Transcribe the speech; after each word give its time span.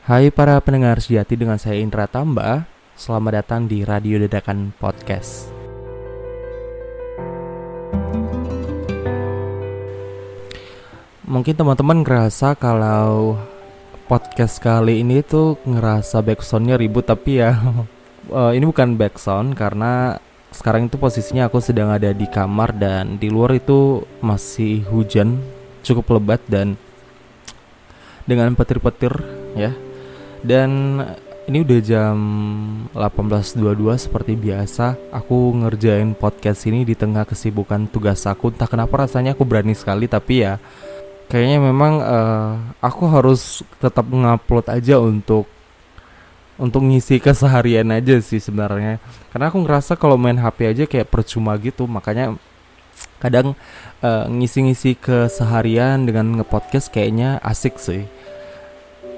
Hai 0.00 0.32
para 0.32 0.56
pendengar 0.64 0.96
sejati 0.96 1.36
dengan 1.36 1.60
saya 1.60 1.76
Indra 1.76 2.08
Tamba. 2.08 2.64
Selamat 2.96 3.44
datang 3.44 3.68
di 3.68 3.84
Radio 3.84 4.16
Dadakan 4.16 4.72
Podcast. 4.80 5.52
Mungkin 11.28 11.52
teman-teman 11.52 12.00
ngerasa 12.00 12.56
kalau 12.56 13.36
podcast 14.08 14.56
kali 14.64 15.04
ini 15.04 15.20
tuh 15.20 15.60
ngerasa 15.68 16.24
backsoundnya 16.24 16.80
ribut 16.80 17.04
Tapi 17.04 17.44
ya 17.44 17.60
uh, 18.32 18.50
ini 18.56 18.64
bukan 18.64 18.96
backsound 18.96 19.52
karena 19.52 20.16
sekarang 20.48 20.88
itu 20.88 20.96
posisinya 20.96 21.52
aku 21.52 21.60
sedang 21.60 21.92
ada 21.92 22.16
di 22.16 22.24
kamar 22.24 22.72
dan 22.72 23.20
di 23.20 23.28
luar 23.28 23.52
itu 23.52 24.00
masih 24.24 24.80
hujan 24.88 25.44
cukup 25.84 26.16
lebat 26.16 26.40
dan 26.48 26.80
dengan 28.24 28.56
petir-petir 28.56 29.12
ya 29.52 29.89
dan 30.44 30.70
ini 31.50 31.66
udah 31.66 31.80
jam 31.82 32.16
18.22 32.94 33.60
seperti 33.98 34.38
biasa. 34.38 34.94
Aku 35.10 35.50
ngerjain 35.56 36.14
podcast 36.14 36.68
ini 36.70 36.86
di 36.86 36.94
tengah 36.94 37.26
kesibukan 37.26 37.90
tugas 37.90 38.22
aku. 38.28 38.54
Entah 38.54 38.70
kenapa 38.70 39.02
rasanya 39.02 39.34
aku 39.34 39.42
berani 39.42 39.74
sekali 39.74 40.06
tapi 40.06 40.46
ya 40.46 40.62
Kayaknya 41.30 41.58
memang 41.62 42.02
uh, 42.02 42.58
aku 42.82 43.06
harus 43.06 43.62
tetap 43.78 44.02
ngupload 44.10 44.66
aja 44.66 44.98
untuk 44.98 45.46
untuk 46.58 46.82
ngisi 46.82 47.22
keseharian 47.22 47.86
aja 47.94 48.18
sih 48.18 48.42
sebenarnya. 48.42 48.98
Karena 49.30 49.46
aku 49.46 49.62
ngerasa 49.62 49.94
kalau 49.94 50.18
main 50.18 50.34
HP 50.34 50.58
aja 50.66 50.84
kayak 50.90 51.06
percuma 51.06 51.54
gitu. 51.62 51.86
Makanya 51.86 52.34
kadang 53.22 53.54
uh, 54.02 54.26
ngisi-ngisi 54.26 54.98
keseharian 54.98 56.02
dengan 56.02 56.42
ngepodcast 56.42 56.90
kayaknya 56.90 57.38
asik 57.46 57.78
sih 57.78 58.10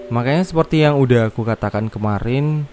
Makanya 0.08 0.42
seperti 0.42 0.82
yang 0.82 0.98
udah 0.98 1.30
aku 1.30 1.46
katakan 1.46 1.86
kemarin 1.86 2.66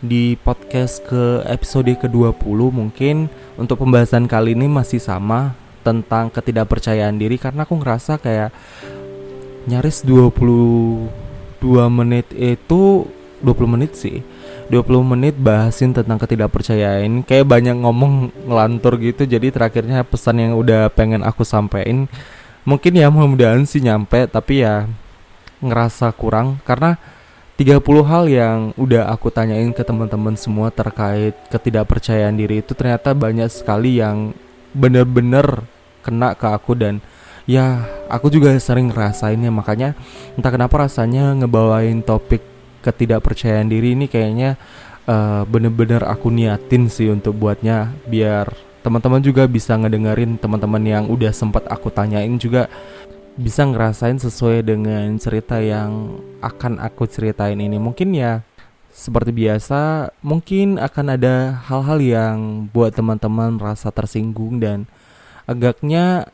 di 0.00 0.36
podcast 0.40 1.02
ke 1.08 1.42
episode 1.48 1.88
ke-20 1.88 2.58
mungkin 2.68 3.32
untuk 3.56 3.80
pembahasan 3.80 4.28
kali 4.28 4.52
ini 4.52 4.68
masih 4.68 5.00
sama 5.00 5.56
tentang 5.80 6.28
ketidakpercayaan 6.28 7.16
diri 7.16 7.40
karena 7.40 7.64
aku 7.64 7.80
ngerasa 7.80 8.20
kayak 8.20 8.52
nyaris 9.66 10.04
22 10.04 11.08
menit 11.90 12.28
itu 12.36 13.08
20 13.40 13.72
menit 13.72 13.92
sih 13.96 14.20
20 14.66 14.82
menit 15.06 15.34
bahasin 15.38 15.94
tentang 15.94 16.18
ketidakpercayaan. 16.18 17.22
Kayak 17.22 17.46
banyak 17.46 17.76
ngomong 17.86 18.34
ngelantur 18.50 18.98
gitu 18.98 19.22
jadi 19.22 19.54
terakhirnya 19.54 20.02
pesan 20.02 20.42
yang 20.42 20.52
udah 20.58 20.90
pengen 20.90 21.22
aku 21.22 21.46
sampein 21.46 22.10
mungkin 22.66 22.98
ya 22.98 23.06
mudah-mudahan 23.06 23.62
sih 23.62 23.78
nyampe 23.78 24.26
tapi 24.26 24.66
ya 24.66 24.90
ngerasa 25.60 26.12
kurang 26.12 26.60
karena 26.64 27.00
30 27.56 27.80
hal 28.04 28.24
yang 28.28 28.58
udah 28.76 29.08
aku 29.08 29.32
tanyain 29.32 29.72
ke 29.72 29.80
teman-teman 29.80 30.36
semua 30.36 30.68
terkait 30.68 31.32
ketidakpercayaan 31.48 32.36
diri 32.36 32.60
itu 32.60 32.76
ternyata 32.76 33.16
banyak 33.16 33.48
sekali 33.48 33.96
yang 33.96 34.36
bener-bener 34.76 35.64
kena 36.04 36.36
ke 36.36 36.44
aku 36.52 36.76
dan 36.76 37.00
ya 37.48 37.88
aku 38.12 38.28
juga 38.28 38.52
sering 38.60 38.92
ngerasainnya. 38.92 39.48
Makanya 39.48 39.96
entah 40.36 40.52
kenapa 40.52 40.84
rasanya 40.84 41.32
ngebawain 41.32 42.04
topik 42.04 42.44
ketidakpercayaan 42.84 43.72
diri 43.72 43.96
ini 43.96 44.04
kayaknya 44.04 44.60
uh, 45.08 45.48
bener-bener 45.48 46.04
aku 46.04 46.28
niatin 46.28 46.92
sih 46.92 47.08
untuk 47.08 47.40
buatnya 47.40 47.96
biar 48.04 48.52
teman-teman 48.84 49.18
juga 49.18 49.48
bisa 49.50 49.74
ngedengerin 49.74 50.38
teman-teman 50.38 50.84
yang 50.84 51.04
udah 51.10 51.34
sempat 51.34 51.66
aku 51.66 51.90
tanyain 51.90 52.38
juga 52.38 52.70
bisa 53.36 53.68
ngerasain 53.68 54.16
sesuai 54.16 54.64
dengan 54.64 55.20
cerita 55.20 55.60
yang 55.60 56.20
akan 56.40 56.80
aku 56.80 57.04
ceritain 57.04 57.60
ini. 57.60 57.76
Mungkin 57.76 58.16
ya 58.16 58.40
seperti 58.96 59.28
biasa, 59.28 60.08
mungkin 60.24 60.80
akan 60.80 61.06
ada 61.20 61.60
hal-hal 61.68 62.00
yang 62.00 62.36
buat 62.72 62.96
teman-teman 62.96 63.60
merasa 63.60 63.92
tersinggung 63.92 64.56
dan 64.56 64.88
agaknya 65.44 66.32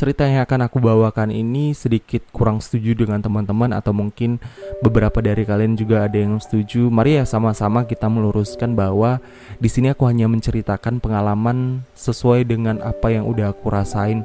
cerita 0.00 0.24
yang 0.24 0.40
akan 0.48 0.64
aku 0.64 0.80
bawakan 0.80 1.28
ini 1.28 1.76
sedikit 1.76 2.24
kurang 2.32 2.64
setuju 2.64 3.04
dengan 3.04 3.20
teman-teman 3.20 3.76
atau 3.76 3.92
mungkin 3.92 4.40
beberapa 4.80 5.20
dari 5.20 5.44
kalian 5.44 5.76
juga 5.76 6.08
ada 6.08 6.16
yang 6.16 6.40
setuju. 6.40 6.88
Mari 6.88 7.20
ya 7.20 7.28
sama-sama 7.28 7.84
kita 7.84 8.08
meluruskan 8.08 8.72
bahwa 8.72 9.20
di 9.60 9.68
sini 9.68 9.92
aku 9.92 10.08
hanya 10.08 10.24
menceritakan 10.24 11.04
pengalaman 11.04 11.84
sesuai 11.92 12.48
dengan 12.48 12.80
apa 12.80 13.12
yang 13.12 13.28
udah 13.28 13.52
aku 13.52 13.68
rasain 13.68 14.24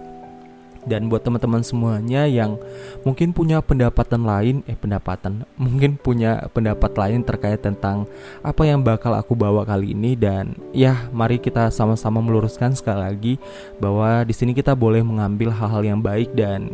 dan 0.86 1.10
buat 1.10 1.26
teman-teman 1.26 1.66
semuanya 1.66 2.30
yang 2.30 2.58
mungkin 3.02 3.34
punya 3.34 3.60
pendapatan 3.60 4.22
lain 4.24 4.56
eh 4.70 4.78
pendapatan 4.78 5.46
mungkin 5.58 5.98
punya 5.98 6.46
pendapat 6.54 6.94
lain 6.96 7.26
terkait 7.26 7.62
tentang 7.62 8.06
apa 8.46 8.64
yang 8.66 8.86
bakal 8.86 9.14
aku 9.18 9.34
bawa 9.34 9.66
kali 9.66 9.98
ini 9.98 10.14
dan 10.14 10.54
ya 10.72 11.10
mari 11.10 11.42
kita 11.42 11.74
sama-sama 11.74 12.22
meluruskan 12.22 12.78
sekali 12.78 13.02
lagi 13.02 13.34
bahwa 13.82 14.24
di 14.24 14.34
sini 14.34 14.54
kita 14.54 14.78
boleh 14.78 15.02
mengambil 15.02 15.52
hal-hal 15.52 15.82
yang 15.84 16.00
baik 16.00 16.32
dan 16.38 16.70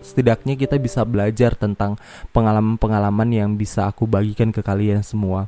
setidaknya 0.00 0.56
kita 0.56 0.80
bisa 0.80 1.04
belajar 1.04 1.52
tentang 1.54 2.00
pengalaman-pengalaman 2.32 3.28
yang 3.30 3.50
bisa 3.54 3.86
aku 3.86 4.08
bagikan 4.08 4.48
ke 4.50 4.64
kalian 4.64 5.04
semua. 5.04 5.46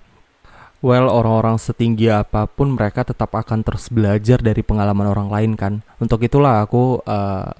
Well, 0.82 1.06
orang-orang 1.06 1.62
setinggi 1.62 2.10
apa 2.10 2.50
pun 2.50 2.74
mereka 2.74 3.06
tetap 3.06 3.30
akan 3.30 3.62
terus 3.62 3.86
belajar 3.86 4.42
dari 4.42 4.66
pengalaman 4.66 5.06
orang 5.06 5.30
lain 5.30 5.52
kan. 5.54 5.78
Untuk 6.02 6.26
itulah 6.26 6.58
aku 6.58 6.98
uh, 7.06 7.54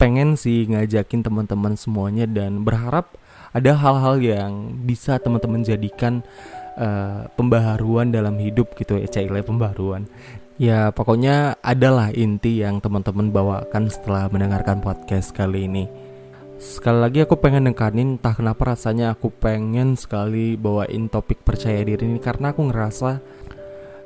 pengen 0.00 0.40
sih 0.40 0.64
ngajakin 0.64 1.20
teman-teman 1.20 1.76
semuanya 1.76 2.24
dan 2.24 2.64
berharap 2.64 3.12
ada 3.52 3.76
hal-hal 3.76 4.16
yang 4.24 4.80
bisa 4.80 5.20
teman-teman 5.20 5.60
jadikan 5.60 6.24
uh, 6.80 7.28
pembaharuan 7.36 8.08
dalam 8.08 8.40
hidup 8.40 8.72
gitu 8.80 8.96
ya, 8.96 9.12
cile 9.12 9.44
pembaharuan. 9.44 10.08
Ya, 10.56 10.88
pokoknya 10.88 11.60
adalah 11.60 12.16
inti 12.16 12.64
yang 12.64 12.80
teman-teman 12.80 13.28
bawakan 13.28 13.92
setelah 13.92 14.32
mendengarkan 14.32 14.80
podcast 14.80 15.36
kali 15.36 15.68
ini. 15.68 15.84
Sekali 16.62 17.02
lagi 17.02 17.18
aku 17.18 17.42
pengen 17.42 17.66
nekanin 17.66 18.22
entah 18.22 18.38
kenapa 18.38 18.70
rasanya 18.70 19.18
aku 19.18 19.34
pengen 19.34 19.98
sekali 19.98 20.54
bawain 20.54 21.10
topik 21.10 21.42
percaya 21.42 21.82
diri 21.82 22.06
ini 22.06 22.22
karena 22.22 22.54
aku 22.54 22.70
ngerasa 22.70 23.18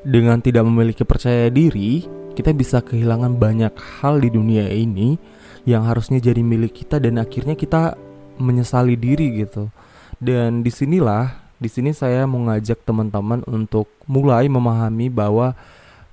dengan 0.01 0.41
tidak 0.41 0.65
memiliki 0.65 1.05
percaya 1.05 1.53
diri 1.53 2.09
kita 2.33 2.57
bisa 2.57 2.81
kehilangan 2.81 3.37
banyak 3.37 3.77
hal 4.01 4.25
di 4.25 4.33
dunia 4.33 4.73
ini 4.73 5.21
yang 5.69 5.85
harusnya 5.85 6.17
jadi 6.17 6.41
milik 6.41 6.81
kita 6.81 6.97
dan 6.97 7.21
akhirnya 7.21 7.53
kita 7.61 7.93
menyesali 8.41 8.97
diri 8.97 9.45
gitu. 9.45 9.69
Dan 10.17 10.65
di 10.65 10.73
sinilah, 10.73 11.53
di 11.61 11.69
sini 11.69 11.93
saya 11.93 12.25
mau 12.25 12.41
ngajak 12.41 12.89
teman-teman 12.89 13.45
untuk 13.45 13.85
mulai 14.09 14.49
memahami 14.49 15.13
bahwa 15.13 15.53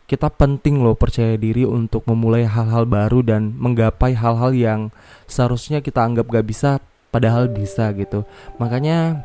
kita 0.03 0.27
penting 0.27 0.83
loh 0.83 0.93
percaya 0.93 1.39
diri 1.39 1.63
untuk 1.63 2.03
memulai 2.05 2.43
hal-hal 2.43 2.83
baru 2.83 3.23
dan 3.23 3.55
menggapai 3.55 4.13
hal-hal 4.13 4.51
yang 4.51 4.81
seharusnya 5.25 5.79
kita 5.79 6.03
anggap 6.03 6.27
gak 6.27 6.45
bisa 6.47 6.83
padahal 7.13 7.47
bisa 7.47 7.93
gitu. 7.95 8.27
Makanya 8.57 9.23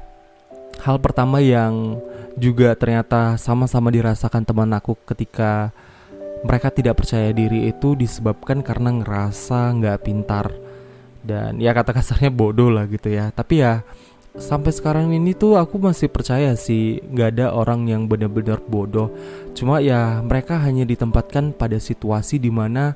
hal 0.84 1.00
pertama 1.03 1.43
yang 1.43 1.99
juga 2.38 2.77
ternyata 2.78 3.34
sama-sama 3.41 3.91
dirasakan 3.91 4.47
teman 4.47 4.71
aku 4.77 4.94
ketika 5.09 5.75
mereka 6.47 6.71
tidak 6.71 7.03
percaya 7.03 7.34
diri 7.34 7.67
itu 7.67 7.99
disebabkan 7.99 8.62
karena 8.62 8.94
ngerasa 9.03 9.75
nggak 9.75 9.99
pintar. 10.06 10.47
Dan 11.19 11.59
ya 11.59 11.75
kata 11.75 11.91
kasarnya 11.91 12.31
bodoh 12.31 12.71
lah 12.71 12.87
gitu 12.87 13.11
ya. 13.11 13.34
Tapi 13.34 13.65
ya 13.65 13.83
sampai 14.38 14.71
sekarang 14.71 15.10
ini 15.10 15.34
tuh 15.34 15.59
aku 15.59 15.82
masih 15.82 16.06
percaya 16.09 16.54
sih 16.54 17.03
nggak 17.03 17.28
ada 17.37 17.47
orang 17.53 17.91
yang 17.91 18.06
benar-benar 18.06 18.62
bodoh. 18.65 19.10
Cuma 19.53 19.82
ya 19.82 20.22
mereka 20.22 20.62
hanya 20.62 20.87
ditempatkan 20.87 21.53
pada 21.53 21.76
situasi 21.82 22.38
di 22.38 22.49
mana 22.49 22.94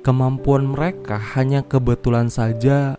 kemampuan 0.00 0.64
mereka 0.64 1.20
hanya 1.36 1.60
kebetulan 1.60 2.32
saja 2.32 2.96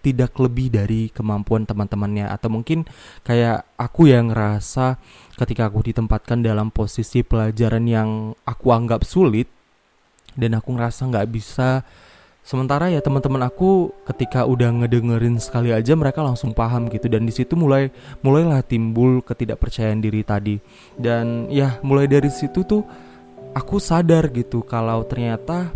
tidak 0.00 0.32
lebih 0.40 0.72
dari 0.72 1.12
kemampuan 1.12 1.68
teman-temannya 1.68 2.30
atau 2.30 2.48
mungkin 2.48 2.88
kayak 3.26 3.66
aku 3.76 4.08
yang 4.08 4.32
ngerasa 4.32 4.96
ketika 5.36 5.68
aku 5.68 5.84
ditempatkan 5.84 6.40
dalam 6.40 6.72
posisi 6.72 7.20
pelajaran 7.20 7.84
yang 7.84 8.32
aku 8.46 8.72
anggap 8.72 9.04
sulit 9.04 9.50
dan 10.38 10.54
aku 10.54 10.78
ngerasa 10.78 11.10
nggak 11.10 11.28
bisa 11.28 11.82
Sementara 12.48 12.88
ya 12.88 13.04
teman-teman 13.04 13.44
aku 13.44 13.92
ketika 14.08 14.48
udah 14.48 14.72
ngedengerin 14.72 15.36
sekali 15.36 15.68
aja 15.68 15.92
mereka 15.92 16.24
langsung 16.24 16.56
paham 16.56 16.88
gitu 16.88 17.04
dan 17.04 17.28
di 17.28 17.32
situ 17.36 17.52
mulai 17.60 17.92
mulailah 18.24 18.64
timbul 18.64 19.20
ketidakpercayaan 19.20 20.00
diri 20.00 20.24
tadi. 20.24 20.56
Dan 20.96 21.52
ya 21.52 21.76
mulai 21.84 22.08
dari 22.08 22.32
situ 22.32 22.64
tuh 22.64 22.88
aku 23.52 23.76
sadar 23.76 24.32
gitu 24.32 24.64
kalau 24.64 25.04
ternyata 25.04 25.68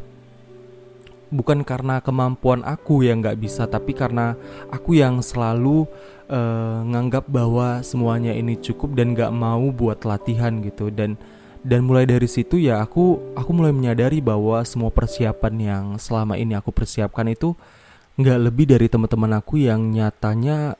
bukan 1.28 1.60
karena 1.60 2.00
kemampuan 2.00 2.64
aku 2.64 3.04
yang 3.04 3.20
nggak 3.20 3.36
bisa 3.36 3.68
tapi 3.68 3.92
karena 3.92 4.32
aku 4.72 4.96
yang 4.96 5.20
selalu 5.20 5.84
uh, 6.32 6.88
nganggap 6.88 7.28
bahwa 7.28 7.84
semuanya 7.84 8.32
ini 8.32 8.56
cukup 8.56 8.96
dan 8.96 9.12
nggak 9.12 9.32
mau 9.32 9.68
buat 9.68 10.08
latihan 10.08 10.64
gitu 10.64 10.88
dan 10.88 11.20
dan 11.62 11.86
mulai 11.86 12.06
dari 12.06 12.26
situ 12.26 12.58
ya 12.58 12.82
aku 12.82 13.34
aku 13.38 13.50
mulai 13.54 13.70
menyadari 13.70 14.18
bahwa 14.18 14.62
semua 14.66 14.90
persiapan 14.90 15.54
yang 15.58 15.84
selama 15.98 16.34
ini 16.34 16.58
aku 16.58 16.74
persiapkan 16.74 17.30
itu 17.30 17.54
nggak 18.18 18.38
lebih 18.50 18.66
dari 18.68 18.86
teman-teman 18.90 19.40
aku 19.40 19.62
yang 19.62 19.80
nyatanya 19.88 20.76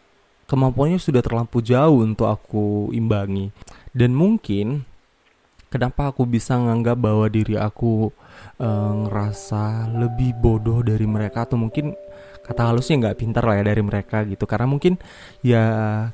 kemampuannya 0.52 1.00
sudah 1.00 1.25
terlampau 1.25 1.64
jauh 1.64 2.05
untuk 2.05 2.29
aku 2.29 2.93
imbangi. 2.93 3.49
Dan 3.96 4.12
mungkin 4.12 4.84
kenapa 5.73 6.12
aku 6.12 6.29
bisa 6.29 6.61
nganggap 6.61 7.00
bahwa 7.00 7.25
diri 7.32 7.56
aku 7.56 8.12
uh, 8.61 8.93
ngerasa 9.08 9.88
lebih 9.96 10.37
bodoh 10.37 10.85
dari 10.85 11.08
mereka 11.08 11.49
atau 11.49 11.56
mungkin 11.56 11.96
kata 12.42 12.74
halusnya 12.74 13.08
nggak 13.08 13.18
pintar 13.22 13.46
lah 13.46 13.62
ya 13.62 13.64
dari 13.70 13.82
mereka 13.82 14.26
gitu. 14.26 14.44
Karena 14.44 14.66
mungkin 14.66 14.98
ya 15.40 15.64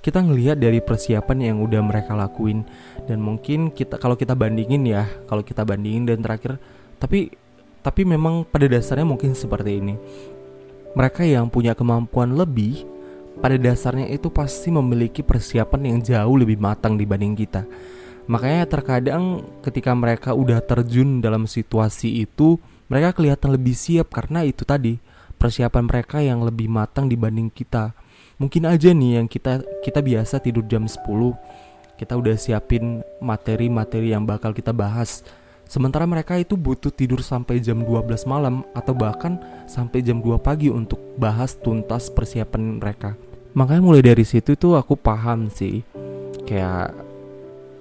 kita 0.04 0.20
ngelihat 0.20 0.60
dari 0.60 0.78
persiapan 0.84 1.52
yang 1.52 1.56
udah 1.64 1.80
mereka 1.80 2.12
lakuin. 2.12 2.69
Dan 3.08 3.25
mungkin 3.25 3.72
kita 3.72 3.96
kalau 3.96 4.14
kita 4.14 4.36
bandingin 4.36 4.84
ya 4.84 5.08
kalau 5.26 5.40
kita 5.40 5.64
bandingin 5.64 6.04
dan 6.04 6.20
terakhir 6.20 6.60
tapi 7.00 7.32
tapi 7.80 8.02
memang 8.04 8.44
pada 8.44 8.69
dasarnya 8.69 9.08
mungkin 9.08 9.32
seperti 9.32 9.80
ini. 9.80 9.94
Mereka 10.92 11.25
yang 11.25 11.48
punya 11.48 11.72
kemampuan 11.72 12.36
lebih 12.36 12.84
pada 13.38 13.54
dasarnya 13.54 14.10
itu 14.10 14.28
pasti 14.34 14.69
memiliki 14.69 15.22
persiapan 15.22 15.94
yang 15.94 15.98
jauh 16.02 16.36
lebih 16.36 16.58
matang 16.58 16.98
dibanding 16.98 17.38
kita. 17.38 17.64
Makanya 18.28 18.69
terkadang 18.69 19.40
ketika 19.64 19.96
mereka 19.96 20.36
udah 20.36 20.60
terjun 20.60 21.25
dalam 21.25 21.48
situasi 21.48 22.28
itu 22.28 22.60
mereka 22.92 23.16
kelihatan 23.16 23.56
lebih 23.56 23.72
siap 23.72 24.12
karena 24.12 24.44
itu 24.44 24.69
tadi 24.69 25.00
persiapan 25.38 25.87
mereka 25.87 26.19
yang 26.19 26.43
lebih 26.43 26.67
matang 26.67 27.06
dibanding 27.06 27.49
kita. 27.49 27.94
Mungkin 28.43 28.67
aja 28.67 28.90
nih 28.90 29.23
yang 29.23 29.26
kita 29.31 29.62
kita 29.82 30.02
biasa 30.02 30.43
tidur 30.43 30.67
jam 30.67 30.85
10, 30.85 30.99
kita 31.94 32.14
udah 32.19 32.35
siapin 32.35 33.02
materi-materi 33.23 34.11
yang 34.11 34.26
bakal 34.26 34.50
kita 34.50 34.75
bahas. 34.75 35.23
Sementara 35.70 36.08
mereka 36.08 36.35
itu 36.35 36.58
butuh 36.58 36.90
tidur 36.90 37.23
sampai 37.23 37.62
jam 37.62 37.87
12 37.87 38.26
malam 38.26 38.67
atau 38.73 38.96
bahkan 38.96 39.38
sampai 39.70 40.02
jam 40.02 40.19
2 40.19 40.43
pagi 40.43 40.73
untuk 40.73 40.99
bahas 41.14 41.55
tuntas 41.55 42.11
persiapan 42.11 42.82
mereka. 42.82 43.14
Makanya 43.55 43.82
mulai 43.82 44.02
dari 44.02 44.26
situ 44.26 44.58
tuh 44.58 44.75
aku 44.75 44.99
paham 44.99 45.50
sih. 45.52 45.85
Kayak 46.49 47.08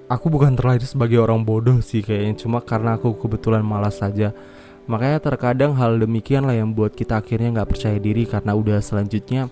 aku 0.08 0.32
bukan 0.32 0.56
terlahir 0.56 0.84
sebagai 0.84 1.20
orang 1.20 1.44
bodoh 1.44 1.84
sih 1.84 2.00
kayaknya 2.00 2.40
cuma 2.40 2.64
karena 2.64 2.96
aku 2.96 3.16
kebetulan 3.20 3.62
malas 3.62 4.00
saja 4.00 4.32
Makanya 4.88 5.20
terkadang 5.20 5.76
hal 5.76 6.00
demikian 6.00 6.48
lah 6.48 6.56
yang 6.56 6.72
buat 6.72 6.96
kita 6.96 7.20
akhirnya 7.20 7.60
nggak 7.60 7.70
percaya 7.76 8.00
diri 8.00 8.24
karena 8.24 8.56
udah 8.56 8.80
selanjutnya 8.80 9.52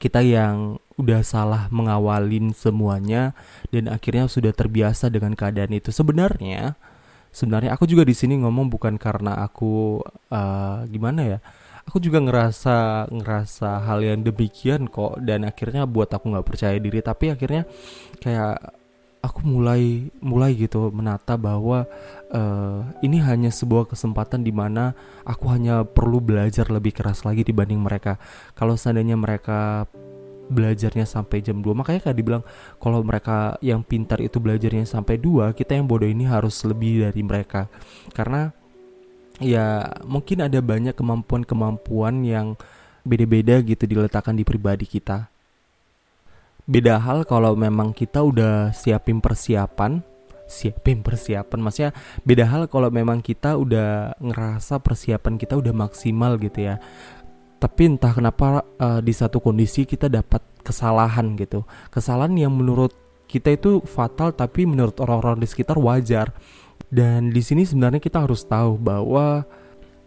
kita 0.00 0.24
yang 0.24 0.80
udah 0.96 1.20
salah 1.20 1.68
mengawalin 1.68 2.56
semuanya 2.56 3.36
dan 3.68 3.92
akhirnya 3.92 4.24
sudah 4.32 4.52
terbiasa 4.56 5.12
dengan 5.12 5.36
keadaan 5.36 5.76
itu. 5.76 5.92
Sebenarnya, 5.92 6.80
sebenarnya 7.28 7.76
aku 7.76 7.84
juga 7.84 8.08
di 8.08 8.16
sini 8.16 8.40
ngomong 8.40 8.72
bukan 8.72 8.96
karena 8.96 9.44
aku 9.44 10.00
uh, 10.32 10.88
gimana 10.88 11.36
ya. 11.36 11.38
Aku 11.84 12.00
juga 12.00 12.20
ngerasa 12.20 13.08
ngerasa 13.12 13.84
hal 13.84 14.00
yang 14.00 14.24
demikian 14.24 14.88
kok 14.88 15.20
dan 15.20 15.44
akhirnya 15.44 15.84
buat 15.84 16.08
aku 16.08 16.32
nggak 16.32 16.48
percaya 16.48 16.76
diri. 16.80 17.04
Tapi 17.04 17.36
akhirnya 17.36 17.68
kayak 18.24 18.79
aku 19.20 19.44
mulai 19.44 20.08
mulai 20.24 20.56
gitu 20.56 20.88
menata 20.88 21.36
bahwa 21.36 21.84
uh, 22.32 22.80
ini 23.04 23.20
hanya 23.20 23.52
sebuah 23.52 23.92
kesempatan 23.92 24.40
di 24.40 24.52
mana 24.52 24.96
aku 25.28 25.52
hanya 25.52 25.84
perlu 25.84 26.24
belajar 26.24 26.72
lebih 26.72 26.96
keras 26.96 27.28
lagi 27.28 27.44
dibanding 27.44 27.80
mereka. 27.80 28.16
Kalau 28.56 28.80
seandainya 28.80 29.20
mereka 29.20 29.84
belajarnya 30.50 31.06
sampai 31.06 31.46
jam 31.46 31.62
2 31.62 31.78
makanya 31.78 32.10
kayak 32.10 32.18
dibilang 32.18 32.42
kalau 32.82 33.06
mereka 33.06 33.54
yang 33.62 33.86
pintar 33.86 34.18
itu 34.18 34.42
belajarnya 34.42 34.82
sampai 34.82 35.14
2 35.14 35.54
kita 35.54 35.78
yang 35.78 35.86
bodoh 35.86 36.10
ini 36.10 36.26
harus 36.26 36.58
lebih 36.66 37.06
dari 37.06 37.22
mereka 37.22 37.70
karena 38.10 38.50
ya 39.38 39.86
mungkin 40.04 40.42
ada 40.42 40.58
banyak 40.58 40.98
kemampuan-kemampuan 40.98 42.26
yang 42.26 42.58
beda-beda 43.06 43.62
gitu 43.62 43.86
diletakkan 43.86 44.34
di 44.34 44.42
pribadi 44.42 44.90
kita 44.90 45.30
beda 46.68 47.00
hal 47.00 47.24
kalau 47.24 47.56
memang 47.56 47.92
kita 47.96 48.20
udah 48.24 48.74
siapin 48.76 49.20
persiapan 49.20 50.04
siapin 50.50 51.06
persiapan 51.06 51.58
maksudnya 51.62 51.92
beda 52.26 52.44
hal 52.50 52.66
kalau 52.66 52.90
memang 52.90 53.22
kita 53.22 53.54
udah 53.54 54.18
ngerasa 54.18 54.82
persiapan 54.82 55.38
kita 55.38 55.54
udah 55.54 55.70
maksimal 55.70 56.34
gitu 56.42 56.74
ya. 56.74 56.82
Tapi 57.62 57.94
entah 57.94 58.10
kenapa 58.10 58.66
uh, 58.82 58.98
di 59.04 59.14
satu 59.14 59.38
kondisi 59.38 59.86
kita 59.86 60.10
dapat 60.10 60.42
kesalahan 60.66 61.38
gitu. 61.38 61.62
Kesalahan 61.92 62.34
yang 62.34 62.52
menurut 62.56 62.90
kita 63.30 63.54
itu 63.54 63.78
fatal 63.86 64.34
tapi 64.34 64.66
menurut 64.66 64.98
orang-orang 64.98 65.38
di 65.38 65.46
sekitar 65.46 65.78
wajar. 65.78 66.34
Dan 66.90 67.30
di 67.30 67.38
sini 67.44 67.62
sebenarnya 67.62 68.02
kita 68.02 68.26
harus 68.26 68.42
tahu 68.42 68.74
bahwa 68.80 69.46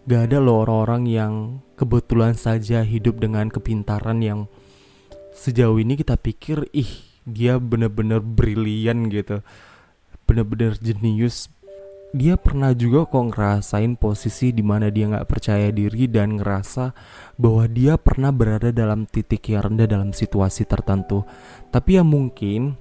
gak 0.03 0.21
ada 0.27 0.38
loh 0.44 0.67
orang-orang 0.67 1.03
yang 1.07 1.33
kebetulan 1.79 2.35
saja 2.35 2.83
hidup 2.83 3.21
dengan 3.21 3.47
kepintaran 3.47 4.19
yang 4.19 4.51
sejauh 5.33 5.81
ini 5.81 5.97
kita 5.97 6.15
pikir 6.15 6.69
ih 6.71 6.89
dia 7.27 7.59
bener-bener 7.59 8.19
brilian 8.19 9.09
gitu. 9.12 9.41
Bener-bener 10.24 10.80
jenius. 10.80 11.51
Dia 12.13 12.38
pernah 12.38 12.77
juga 12.77 13.09
kok 13.09 13.33
ngerasain 13.33 13.97
posisi 13.97 14.53
di 14.53 14.62
mana 14.62 14.94
dia 14.94 15.09
nggak 15.09 15.25
percaya 15.25 15.74
diri 15.74 16.06
dan 16.06 16.38
ngerasa 16.38 16.94
bahwa 17.41 17.65
dia 17.65 17.97
pernah 17.97 18.30
berada 18.30 18.69
dalam 18.69 19.09
titik 19.09 19.50
yang 19.50 19.65
rendah 19.65 19.89
dalam 19.89 20.13
situasi 20.13 20.69
tertentu. 20.69 21.25
Tapi 21.74 21.97
ya 21.97 22.06
mungkin 22.06 22.77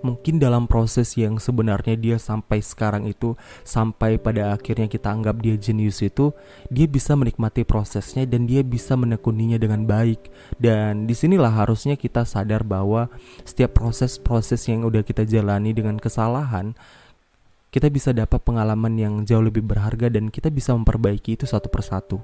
mungkin 0.00 0.40
dalam 0.40 0.66
proses 0.66 1.16
yang 1.16 1.36
sebenarnya 1.36 1.96
dia 1.96 2.16
sampai 2.16 2.60
sekarang 2.60 3.08
itu 3.08 3.36
sampai 3.62 4.16
pada 4.16 4.52
akhirnya 4.52 4.88
kita 4.88 5.12
anggap 5.12 5.40
dia 5.40 5.56
jenius 5.56 6.00
itu 6.04 6.32
dia 6.68 6.84
bisa 6.88 7.16
menikmati 7.16 7.64
prosesnya 7.64 8.24
dan 8.24 8.44
dia 8.44 8.60
bisa 8.64 8.96
menekuninya 8.96 9.56
dengan 9.56 9.84
baik. 9.84 10.32
Dan 10.56 11.08
di 11.08 11.14
sinilah 11.16 11.52
harusnya 11.52 11.94
kita 11.94 12.24
sadar 12.24 12.64
bahwa 12.64 13.12
setiap 13.44 13.76
proses-proses 13.76 14.60
yang 14.68 14.84
udah 14.84 15.04
kita 15.04 15.24
jalani 15.24 15.72
dengan 15.72 15.96
kesalahan 15.96 16.76
kita 17.70 17.86
bisa 17.86 18.10
dapat 18.10 18.42
pengalaman 18.42 18.98
yang 18.98 19.14
jauh 19.22 19.46
lebih 19.46 19.62
berharga 19.62 20.10
dan 20.10 20.26
kita 20.26 20.50
bisa 20.50 20.74
memperbaiki 20.74 21.38
itu 21.38 21.46
satu 21.46 21.70
persatu. 21.70 22.18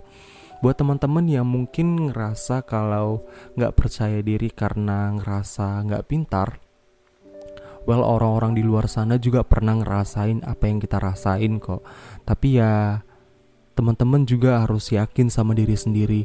Buat 0.59 0.83
teman-teman 0.83 1.23
yang 1.31 1.47
mungkin 1.47 2.11
ngerasa 2.11 2.67
kalau 2.67 3.23
nggak 3.55 3.77
percaya 3.79 4.19
diri 4.25 4.51
karena 4.51 5.15
ngerasa 5.15 5.87
nggak 5.87 6.05
pintar 6.11 6.66
well 7.87 8.03
orang-orang 8.03 8.59
di 8.59 8.63
luar 8.67 8.91
sana 8.91 9.17
juga 9.17 9.47
pernah 9.47 9.79
ngerasain 9.79 10.43
apa 10.43 10.67
yang 10.67 10.83
kita 10.83 10.99
rasain 10.99 11.63
kok. 11.63 11.87
Tapi 12.27 12.59
ya 12.59 13.01
teman-teman 13.79 14.27
juga 14.27 14.67
harus 14.67 14.91
yakin 14.91 15.31
sama 15.31 15.55
diri 15.55 15.79
sendiri. 15.79 16.23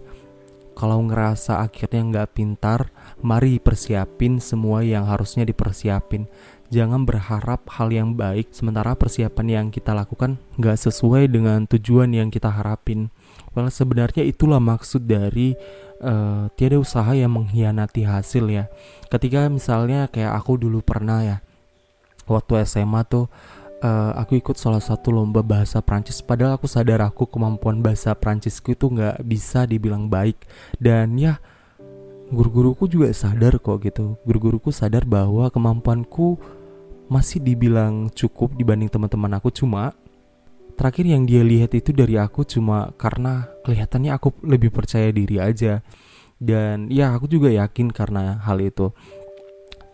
Kalau 0.71 1.03
ngerasa 1.03 1.61
akhirnya 1.61 2.01
nggak 2.01 2.29
pintar 2.33 2.89
mari 3.21 3.59
persiapin 3.61 4.41
semua 4.41 4.81
yang 4.81 5.05
harusnya 5.05 5.45
dipersiapin. 5.45 6.25
Jangan 6.71 7.03
berharap 7.03 7.67
hal 7.67 7.91
yang 7.91 8.15
baik 8.15 8.55
sementara 8.55 8.95
persiapan 8.95 9.47
yang 9.51 9.67
kita 9.67 9.91
lakukan 9.91 10.39
nggak 10.55 10.79
sesuai 10.79 11.27
dengan 11.27 11.67
tujuan 11.67 12.15
yang 12.15 12.31
kita 12.31 12.47
harapin. 12.47 13.11
Well 13.51 13.67
sebenarnya 13.67 14.23
itulah 14.23 14.63
maksud 14.63 15.03
dari 15.03 15.59
uh, 15.99 16.47
tiada 16.55 16.79
usaha 16.79 17.11
yang 17.11 17.35
mengkhianati 17.35 18.07
hasil 18.07 18.47
ya. 18.47 18.71
Ketika 19.11 19.51
misalnya 19.51 20.07
kayak 20.07 20.39
aku 20.39 20.55
dulu 20.55 20.79
pernah 20.79 21.19
ya 21.19 21.37
waktu 22.29 22.63
SMA 22.65 23.01
tuh 23.07 23.29
uh, 23.81 24.11
aku 24.15 24.39
ikut 24.39 24.55
salah 24.55 24.79
satu 24.79 25.11
lomba 25.11 25.41
bahasa 25.43 25.81
Prancis. 25.81 26.21
Padahal 26.21 26.55
aku 26.55 26.69
sadar 26.69 27.01
aku 27.03 27.27
kemampuan 27.27 27.81
bahasa 27.81 28.13
Prancisku 28.15 28.73
itu 28.77 28.87
nggak 28.87 29.25
bisa 29.25 29.65
dibilang 29.65 30.07
baik. 30.07 30.37
Dan 30.77 31.17
ya 31.17 31.41
guru-guruku 32.31 32.87
juga 32.87 33.11
sadar 33.11 33.59
kok 33.59 33.81
gitu. 33.83 34.15
Guru-guruku 34.23 34.71
sadar 34.71 35.03
bahwa 35.03 35.49
kemampuanku 35.51 36.39
masih 37.11 37.43
dibilang 37.43 38.07
cukup 38.13 38.55
dibanding 38.55 38.87
teman-teman 38.87 39.35
aku. 39.35 39.51
Cuma 39.51 39.91
terakhir 40.79 41.03
yang 41.03 41.27
dia 41.27 41.43
lihat 41.43 41.75
itu 41.75 41.91
dari 41.91 42.15
aku 42.15 42.47
cuma 42.47 42.95
karena 42.95 43.51
kelihatannya 43.67 44.15
aku 44.15 44.31
lebih 44.45 44.71
percaya 44.71 45.11
diri 45.11 45.41
aja. 45.41 45.83
Dan 46.41 46.89
ya 46.89 47.13
aku 47.13 47.29
juga 47.29 47.53
yakin 47.53 47.93
karena 47.93 48.41
hal 48.41 48.57
itu 48.65 48.89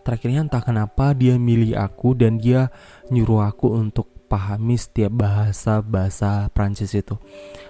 terakhirnya 0.08 0.48
entah 0.48 0.64
kenapa 0.64 1.12
dia 1.12 1.36
milih 1.36 1.76
aku 1.76 2.16
dan 2.16 2.40
dia 2.40 2.72
nyuruh 3.12 3.44
aku 3.44 3.76
untuk 3.76 4.08
pahami 4.24 4.80
setiap 4.80 5.12
bahasa 5.12 5.84
bahasa 5.84 6.48
Prancis 6.56 6.96
itu. 6.96 7.20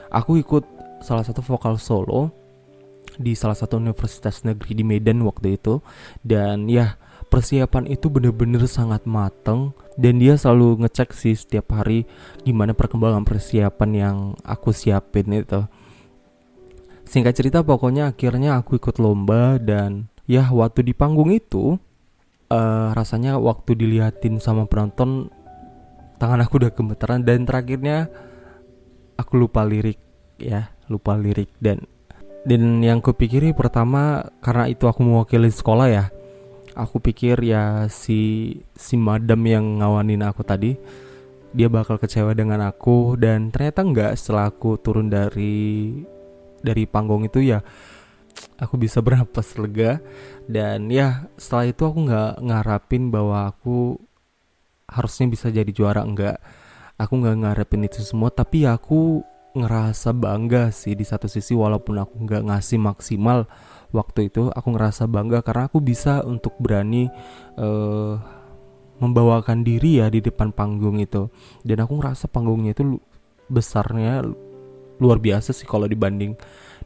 Aku 0.07 0.39
ikut 0.39 0.63
salah 1.03 1.27
satu 1.27 1.43
vokal 1.43 1.83
solo 1.83 2.31
di 3.19 3.35
salah 3.35 3.59
satu 3.59 3.83
universitas 3.83 4.47
negeri 4.47 4.79
di 4.79 4.87
Medan 4.87 5.27
waktu 5.27 5.59
itu 5.59 5.83
dan 6.23 6.71
ya 6.71 6.95
persiapan 7.27 7.91
itu 7.91 8.07
bener-bener 8.07 8.63
sangat 8.71 9.03
mateng 9.03 9.75
dan 9.99 10.23
dia 10.23 10.39
selalu 10.39 10.87
ngecek 10.87 11.11
sih 11.19 11.35
setiap 11.35 11.75
hari 11.75 12.07
gimana 12.47 12.71
perkembangan 12.71 13.27
persiapan 13.27 13.91
yang 13.99 14.17
aku 14.47 14.71
siapin 14.71 15.35
itu. 15.35 15.67
Singkat 17.03 17.35
cerita 17.35 17.67
pokoknya 17.67 18.15
akhirnya 18.15 18.63
aku 18.63 18.79
ikut 18.79 19.03
lomba 19.03 19.59
dan 19.59 20.07
ya 20.31 20.47
waktu 20.55 20.87
di 20.87 20.95
panggung 20.95 21.35
itu 21.35 21.83
uh, 22.53 22.93
rasanya 22.97 23.37
waktu 23.37 23.77
dilihatin 23.77 24.41
sama 24.41 24.65
penonton 24.69 25.33
tangan 26.21 26.43
aku 26.45 26.61
udah 26.61 26.73
gemeteran. 26.75 27.23
Dan 27.25 27.45
terakhirnya 27.49 28.09
aku 29.17 29.39
lupa 29.39 29.65
lirik 29.65 30.01
ya 30.41 30.73
lupa 30.89 31.15
lirik. 31.17 31.53
Dan 31.61 31.85
dan 32.49 32.81
yang 32.81 33.05
kupikiri 33.05 33.53
pertama 33.53 34.25
karena 34.41 34.69
itu 34.71 34.89
aku 34.89 35.01
mewakili 35.05 35.53
sekolah 35.53 35.89
ya. 35.89 36.05
Aku 36.79 37.03
pikir 37.03 37.43
ya 37.43 37.91
si 37.91 38.55
si 38.79 38.95
madam 38.95 39.43
yang 39.43 39.83
ngawanin 39.83 40.23
aku 40.23 40.47
tadi 40.47 40.79
dia 41.51 41.67
bakal 41.67 41.99
kecewa 41.99 42.33
dengan 42.33 42.65
aku. 42.65 43.19
Dan 43.19 43.51
ternyata 43.53 43.81
enggak 43.85 44.13
setelah 44.17 44.49
aku 44.49 44.79
turun 44.81 45.11
dari 45.11 45.99
dari 46.59 46.85
panggung 46.91 47.23
itu 47.23 47.43
ya 47.43 47.63
aku 48.59 48.75
bisa 48.77 48.99
bernapas 48.99 49.55
lega. 49.57 50.03
Dan 50.45 50.91
ya 50.91 51.31
setelah 51.39 51.71
itu 51.71 51.83
aku 51.87 51.99
nggak 52.09 52.33
ngarapin 52.43 53.09
bahwa 53.09 53.49
aku 53.51 53.97
harusnya 54.91 55.27
bisa 55.31 55.47
jadi 55.49 55.71
juara 55.71 56.03
enggak. 56.03 56.43
Aku 56.99 57.21
nggak 57.23 57.37
ngarepin 57.47 57.87
itu 57.87 58.03
semua 58.03 58.35
tapi 58.35 58.67
ya 58.67 58.75
aku 58.75 59.23
ngerasa 59.55 60.13
bangga 60.13 60.75
sih 60.75 60.93
di 60.99 61.07
satu 61.07 61.31
sisi 61.31 61.57
walaupun 61.57 61.99
aku 61.99 62.15
nggak 62.27 62.47
ngasih 62.47 62.79
maksimal 62.79 63.49
waktu 63.91 64.29
itu 64.29 64.53
aku 64.53 64.69
ngerasa 64.77 65.09
bangga 65.09 65.41
karena 65.41 65.67
aku 65.67 65.81
bisa 65.81 66.21
untuk 66.23 66.53
berani 66.61 67.09
uh, 67.57 68.21
membawakan 68.99 69.63
diri 69.63 70.03
ya 70.03 70.11
di 70.11 70.19
depan 70.19 70.51
panggung 70.51 70.99
itu. 70.99 71.31
Dan 71.63 71.87
aku 71.87 72.03
ngerasa 72.03 72.27
panggungnya 72.27 72.75
itu 72.75 72.99
besarnya 73.49 74.27
luar 74.99 75.19
biasa 75.23 75.55
sih 75.55 75.65
kalau 75.65 75.87
dibanding 75.87 76.35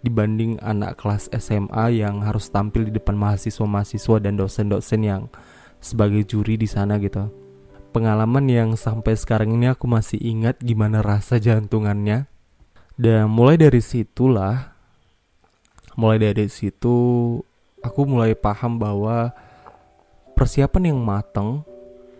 dibanding 0.02 0.58
anak 0.60 0.98
kelas 0.98 1.30
SMA 1.32 2.02
yang 2.02 2.26
harus 2.26 2.50
tampil 2.50 2.90
di 2.90 2.92
depan 2.94 3.14
mahasiswa-mahasiswa 3.14 4.18
dan 4.18 4.34
dosen-dosen 4.34 5.00
yang 5.06 5.22
sebagai 5.78 6.26
juri 6.26 6.58
di 6.58 6.66
sana 6.66 6.98
gitu. 6.98 7.30
Pengalaman 7.94 8.50
yang 8.50 8.70
sampai 8.74 9.14
sekarang 9.14 9.54
ini 9.54 9.70
aku 9.70 9.86
masih 9.86 10.18
ingat 10.18 10.58
gimana 10.58 11.00
rasa 11.00 11.38
jantungannya. 11.38 12.26
Dan 12.98 13.32
mulai 13.32 13.56
dari 13.56 13.80
situlah 13.80 14.72
mulai 15.96 16.20
dari 16.20 16.48
situ 16.48 16.96
aku 17.84 18.00
mulai 18.08 18.32
paham 18.32 18.80
bahwa 18.80 19.32
persiapan 20.32 20.94
yang 20.94 21.00
matang, 21.04 21.66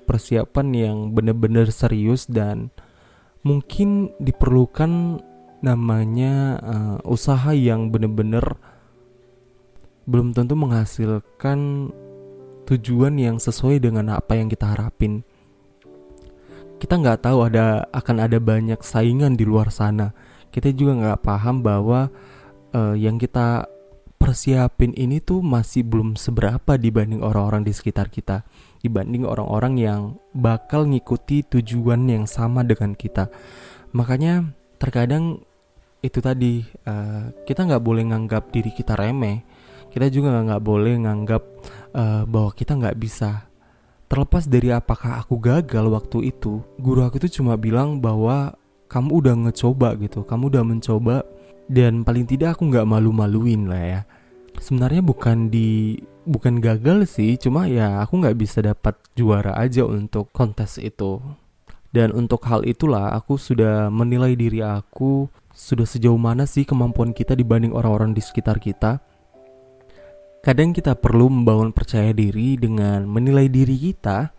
persiapan 0.05 0.67
yang 0.77 0.97
benar-benar 1.17 1.73
serius 1.73 2.29
dan 2.29 2.69
mungkin 3.41 4.13
diperlukan 4.21 5.23
namanya 5.63 6.59
uh, 6.59 6.99
usaha 7.07 7.55
yang 7.55 7.95
benar-benar 7.95 8.59
belum 10.05 10.35
tentu 10.35 10.59
menghasilkan 10.59 11.89
tujuan 12.67 13.15
yang 13.19 13.39
sesuai 13.39 13.79
dengan 13.79 14.19
apa 14.19 14.35
yang 14.35 14.51
kita 14.51 14.75
harapin. 14.75 15.23
Kita 16.83 16.99
nggak 16.99 17.23
tahu 17.23 17.47
ada 17.47 17.87
akan 17.95 18.17
ada 18.27 18.43
banyak 18.43 18.83
saingan 18.83 19.39
di 19.39 19.47
luar 19.47 19.71
sana. 19.71 20.11
Kita 20.51 20.75
juga 20.75 20.99
nggak 20.99 21.23
paham 21.23 21.63
bahwa 21.63 22.11
uh, 22.75 22.99
yang 22.99 23.23
kita 23.23 23.71
persiapin 24.19 24.95
ini 24.99 25.23
tuh 25.23 25.43
masih 25.43 25.87
belum 25.87 26.15
seberapa 26.19 26.79
dibanding 26.79 27.23
orang-orang 27.23 27.63
di 27.63 27.75
sekitar 27.75 28.11
kita, 28.11 28.43
dibanding 28.83 29.27
orang-orang 29.27 29.79
yang 29.79 30.01
bakal 30.35 30.87
ngikuti 30.87 31.47
tujuan 31.47 32.07
yang 32.11 32.27
sama 32.27 32.67
dengan 32.67 32.99
kita. 32.99 33.31
Makanya 33.95 34.51
terkadang 34.83 35.43
itu 36.03 36.19
tadi 36.19 36.67
uh, 36.85 37.31
kita 37.47 37.63
nggak 37.63 37.83
boleh 37.83 38.03
nganggap 38.11 38.51
diri 38.51 38.75
kita 38.75 38.99
remeh, 38.99 39.47
kita 39.95 40.11
juga 40.11 40.43
nggak 40.43 40.63
boleh 40.63 40.99
nganggap 41.07 41.43
uh, 41.95 42.23
bahwa 42.27 42.51
kita 42.53 42.75
nggak 42.75 42.99
bisa. 42.99 43.47
Terlepas 44.11 44.45
dari 44.45 44.69
apakah 44.75 45.23
aku 45.23 45.41
gagal 45.41 45.89
waktu 45.89 46.35
itu, 46.35 46.61
guru 46.77 47.07
aku 47.07 47.17
itu 47.23 47.41
cuma 47.41 47.57
bilang 47.57 47.97
bahwa 48.03 48.59
kamu 48.91 49.25
udah 49.25 49.35
ngecoba 49.49 49.97
gitu, 49.97 50.21
kamu 50.27 50.53
udah 50.53 50.65
mencoba 50.67 51.17
dan 51.71 52.05
paling 52.05 52.29
tidak 52.29 52.59
aku 52.59 52.69
nggak 52.69 52.85
malu-maluin 52.85 53.71
lah 53.71 53.81
ya. 53.81 54.01
Sebenarnya 54.61 55.01
bukan 55.01 55.49
di 55.49 55.97
bukan 56.29 56.61
gagal 56.61 57.19
sih 57.19 57.35
cuma 57.41 57.67
ya 57.67 57.99
aku 58.05 58.21
nggak 58.21 58.37
bisa 58.37 58.61
dapat 58.61 58.95
juara 59.17 59.57
aja 59.57 59.87
untuk 59.89 60.29
kontes 60.35 60.77
itu. 60.77 61.23
Dan 61.93 62.13
untuk 62.17 62.41
hal 62.49 62.65
itulah 62.65 63.13
aku 63.13 63.37
sudah 63.37 63.93
menilai 63.93 64.33
diri 64.33 64.65
aku 64.65 65.29
sudah 65.53 65.85
sejauh 65.85 66.17
mana 66.17 66.49
sih 66.49 66.65
kemampuan 66.65 67.13
kita 67.13 67.37
dibanding 67.37 67.77
orang-orang 67.77 68.17
di 68.17 68.21
sekitar 68.25 68.59
kita? 68.59 69.01
Kadang 70.43 70.75
kita 70.75 70.99
perlu 70.99 71.31
membangun 71.31 71.71
percaya 71.71 72.11
diri 72.11 72.59
dengan 72.59 73.07
menilai 73.07 73.47
diri 73.47 73.79
kita 73.79 74.35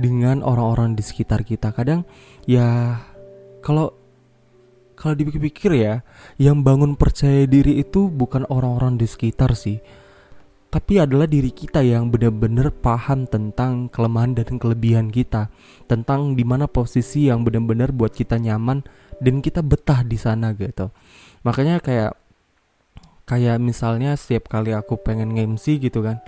dengan 0.00 0.40
orang-orang 0.40 0.96
di 0.96 1.04
sekitar 1.04 1.44
kita. 1.44 1.76
Kadang 1.76 2.08
ya 2.48 2.96
kalau 3.60 3.92
kalau 5.02 5.18
dipikir-pikir 5.18 5.82
ya, 5.82 6.06
yang 6.38 6.62
bangun 6.62 6.94
percaya 6.94 7.42
diri 7.42 7.82
itu 7.82 8.06
bukan 8.06 8.46
orang-orang 8.46 8.94
di 8.94 9.10
sekitar 9.10 9.58
sih, 9.58 9.82
tapi 10.70 11.02
adalah 11.02 11.26
diri 11.26 11.50
kita 11.50 11.82
yang 11.82 12.06
benar-benar 12.06 12.70
paham 12.70 13.26
tentang 13.26 13.90
kelemahan 13.90 14.38
dan 14.38 14.62
kelebihan 14.62 15.10
kita, 15.10 15.50
tentang 15.90 16.38
di 16.38 16.46
mana 16.46 16.70
posisi 16.70 17.26
yang 17.26 17.42
benar-benar 17.42 17.90
buat 17.90 18.14
kita 18.14 18.38
nyaman 18.38 18.86
dan 19.22 19.38
kita 19.38 19.62
betah 19.62 20.02
di 20.02 20.18
sana 20.18 20.50
gitu. 20.58 20.90
Makanya 21.46 21.78
kayak 21.78 22.18
kayak 23.22 23.62
misalnya 23.62 24.18
setiap 24.18 24.50
kali 24.50 24.74
aku 24.74 24.98
pengen 24.98 25.32
nge-MC 25.38 25.78
gitu 25.78 26.02
kan, 26.02 26.18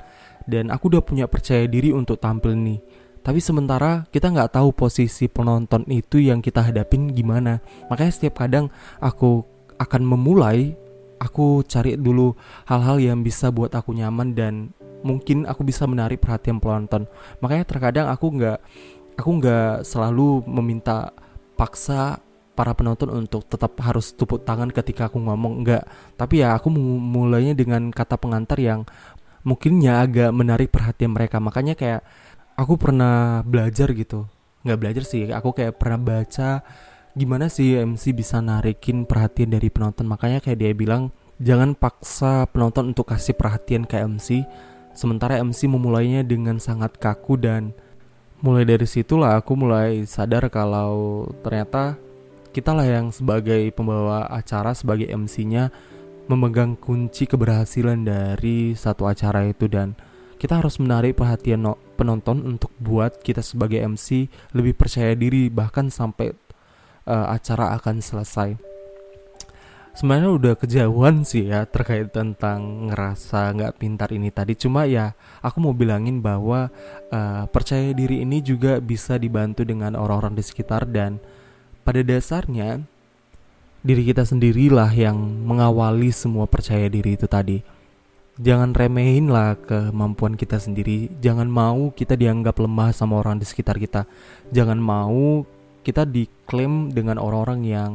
dan 0.46 0.70
aku 0.70 0.94
udah 0.94 1.02
punya 1.02 1.26
percaya 1.26 1.66
diri 1.66 1.90
untuk 1.90 2.22
tampil 2.22 2.54
nih 2.54 2.78
tapi 3.24 3.40
sementara 3.40 4.04
kita 4.12 4.28
nggak 4.28 4.52
tahu 4.52 4.76
posisi 4.76 5.32
penonton 5.32 5.88
itu 5.88 6.20
yang 6.20 6.44
kita 6.44 6.60
hadapin 6.60 7.08
gimana. 7.08 7.64
Makanya 7.88 8.12
setiap 8.12 8.44
kadang 8.44 8.68
aku 9.00 9.40
akan 9.80 10.02
memulai, 10.04 10.76
aku 11.16 11.64
cari 11.64 11.96
dulu 11.96 12.36
hal-hal 12.68 13.00
yang 13.00 13.24
bisa 13.24 13.48
buat 13.48 13.72
aku 13.72 13.96
nyaman 13.96 14.36
dan 14.36 14.54
mungkin 15.00 15.48
aku 15.48 15.64
bisa 15.64 15.88
menarik 15.88 16.20
perhatian 16.20 16.60
penonton. 16.60 17.08
Makanya 17.40 17.64
terkadang 17.64 18.06
aku 18.12 18.28
nggak, 18.28 18.60
aku 19.16 19.30
nggak 19.40 19.88
selalu 19.88 20.44
meminta 20.44 21.16
paksa 21.56 22.20
para 22.54 22.72
penonton 22.72 23.10
untuk 23.10 23.44
tetap 23.50 23.74
harus 23.82 24.14
tepuk 24.14 24.46
tangan 24.46 24.70
ketika 24.70 25.10
aku 25.10 25.18
ngomong 25.18 25.62
enggak. 25.62 25.84
Tapi 26.14 26.46
ya 26.46 26.54
aku 26.54 26.70
mulainya 26.72 27.52
dengan 27.52 27.90
kata 27.90 28.16
pengantar 28.16 28.56
yang 28.62 28.86
mungkinnya 29.42 30.06
agak 30.06 30.30
menarik 30.30 30.70
perhatian 30.70 31.12
mereka. 31.12 31.42
Makanya 31.42 31.74
kayak 31.74 32.00
aku 32.54 32.78
pernah 32.78 33.42
belajar 33.42 33.90
gitu. 33.92 34.30
Nggak 34.64 34.78
belajar 34.80 35.04
sih 35.04 35.28
aku 35.28 35.52
kayak 35.52 35.76
pernah 35.76 36.00
baca 36.00 36.64
gimana 37.14 37.46
sih 37.46 37.78
MC 37.78 38.10
bisa 38.16 38.40
narikin 38.40 39.04
perhatian 39.04 39.52
dari 39.52 39.68
penonton. 39.68 40.06
Makanya 40.06 40.40
kayak 40.40 40.58
dia 40.58 40.72
bilang 40.72 41.12
jangan 41.42 41.74
paksa 41.74 42.46
penonton 42.48 42.94
untuk 42.94 43.10
kasih 43.10 43.34
perhatian 43.34 43.84
ke 43.84 43.98
MC 43.98 44.46
sementara 44.94 45.42
MC 45.42 45.66
memulainya 45.66 46.22
dengan 46.22 46.62
sangat 46.62 46.96
kaku 46.96 47.34
dan 47.34 47.74
mulai 48.40 48.62
dari 48.62 48.86
situlah 48.86 49.40
aku 49.42 49.58
mulai 49.58 50.06
sadar 50.06 50.46
kalau 50.48 51.26
ternyata 51.42 51.98
kita 52.54 52.70
lah 52.70 52.86
yang 52.86 53.10
sebagai 53.10 53.66
pembawa 53.74 54.30
acara 54.30 54.70
sebagai 54.78 55.10
MC-nya 55.10 55.74
memegang 56.30 56.78
kunci 56.78 57.26
keberhasilan 57.26 58.06
dari 58.06 58.78
satu 58.78 59.10
acara 59.10 59.42
itu 59.50 59.66
dan 59.66 59.98
kita 60.38 60.62
harus 60.62 60.78
menarik 60.78 61.18
perhatian 61.18 61.66
no 61.66 61.74
penonton 61.98 62.46
untuk 62.46 62.70
buat 62.78 63.18
kita 63.26 63.42
sebagai 63.42 63.82
MC 63.82 64.30
lebih 64.54 64.78
percaya 64.78 65.18
diri 65.18 65.50
bahkan 65.50 65.90
sampai 65.90 66.30
uh, 67.10 67.26
acara 67.34 67.74
akan 67.74 67.98
selesai. 67.98 68.54
Sebenarnya 69.94 70.30
udah 70.34 70.54
kejauhan 70.58 71.22
sih 71.22 71.50
ya 71.50 71.66
terkait 71.70 72.10
tentang 72.10 72.90
ngerasa 72.90 73.54
nggak 73.54 73.78
pintar 73.78 74.10
ini 74.10 74.30
tadi. 74.34 74.58
Cuma 74.58 74.90
ya 74.90 75.14
aku 75.38 75.58
mau 75.58 75.74
bilangin 75.74 76.18
bahwa 76.18 76.70
uh, 77.14 77.46
percaya 77.50 77.94
diri 77.94 78.22
ini 78.26 78.42
juga 78.42 78.82
bisa 78.82 79.18
dibantu 79.18 79.62
dengan 79.62 79.94
orang-orang 79.94 80.34
di 80.34 80.42
sekitar 80.42 80.86
dan 80.90 81.22
pada 81.84 82.00
dasarnya 82.00 82.80
diri 83.84 84.02
kita 84.08 84.24
sendirilah 84.24 84.88
yang 84.96 85.16
mengawali 85.44 86.08
semua 86.08 86.48
percaya 86.48 86.88
diri 86.88 87.20
itu 87.20 87.28
tadi 87.28 87.60
jangan 88.38 88.74
remehin 88.74 89.30
lah 89.30 89.54
kemampuan 89.58 90.34
kita 90.34 90.58
sendiri. 90.58 91.10
Jangan 91.22 91.46
mau 91.46 91.94
kita 91.94 92.18
dianggap 92.18 92.58
lemah 92.58 92.90
sama 92.90 93.22
orang 93.22 93.38
di 93.38 93.46
sekitar 93.46 93.78
kita. 93.78 94.06
Jangan 94.50 94.78
mau 94.78 95.46
kita 95.84 96.08
diklaim 96.08 96.90
dengan 96.90 97.20
orang-orang 97.20 97.60
yang 97.66 97.92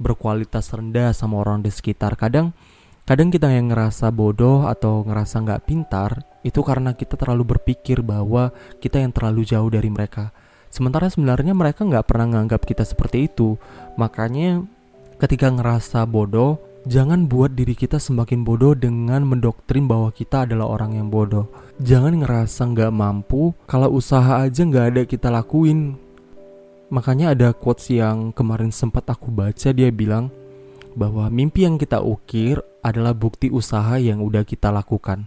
berkualitas 0.00 0.72
rendah 0.74 1.14
sama 1.14 1.42
orang 1.42 1.62
di 1.62 1.70
sekitar. 1.70 2.18
Kadang 2.18 2.50
kadang 3.04 3.28
kita 3.30 3.52
yang 3.52 3.70
ngerasa 3.70 4.10
bodoh 4.10 4.66
atau 4.66 5.04
ngerasa 5.04 5.44
nggak 5.44 5.62
pintar 5.68 6.24
itu 6.40 6.64
karena 6.64 6.96
kita 6.96 7.20
terlalu 7.20 7.56
berpikir 7.56 8.00
bahwa 8.00 8.50
kita 8.80 8.98
yang 8.98 9.14
terlalu 9.14 9.46
jauh 9.46 9.70
dari 9.70 9.88
mereka. 9.92 10.34
Sementara 10.74 11.06
sebenarnya 11.06 11.54
mereka 11.54 11.86
nggak 11.86 12.10
pernah 12.10 12.34
nganggap 12.34 12.66
kita 12.66 12.82
seperti 12.82 13.30
itu. 13.30 13.54
Makanya 13.94 14.66
ketika 15.22 15.54
ngerasa 15.54 16.02
bodoh 16.10 16.58
Jangan 16.84 17.32
buat 17.32 17.56
diri 17.56 17.72
kita 17.72 17.96
semakin 17.96 18.44
bodoh 18.44 18.76
dengan 18.76 19.24
mendoktrin 19.24 19.88
bahwa 19.88 20.12
kita 20.12 20.44
adalah 20.44 20.68
orang 20.68 21.00
yang 21.00 21.08
bodoh. 21.08 21.48
Jangan 21.80 22.20
ngerasa 22.20 22.60
nggak 22.76 22.92
mampu 22.92 23.56
kalau 23.64 23.88
usaha 23.96 24.44
aja 24.44 24.68
nggak 24.68 24.86
ada 24.92 25.02
kita 25.08 25.32
lakuin. 25.32 25.96
Makanya 26.92 27.32
ada 27.32 27.56
quotes 27.56 27.88
yang 27.88 28.36
kemarin 28.36 28.68
sempat 28.68 29.08
aku 29.08 29.32
baca 29.32 29.72
dia 29.72 29.88
bilang, 29.88 30.28
bahwa 30.92 31.24
mimpi 31.32 31.64
yang 31.64 31.80
kita 31.80 32.04
ukir 32.04 32.60
adalah 32.84 33.16
bukti 33.16 33.48
usaha 33.48 33.96
yang 33.96 34.20
udah 34.20 34.44
kita 34.44 34.68
lakukan. 34.68 35.24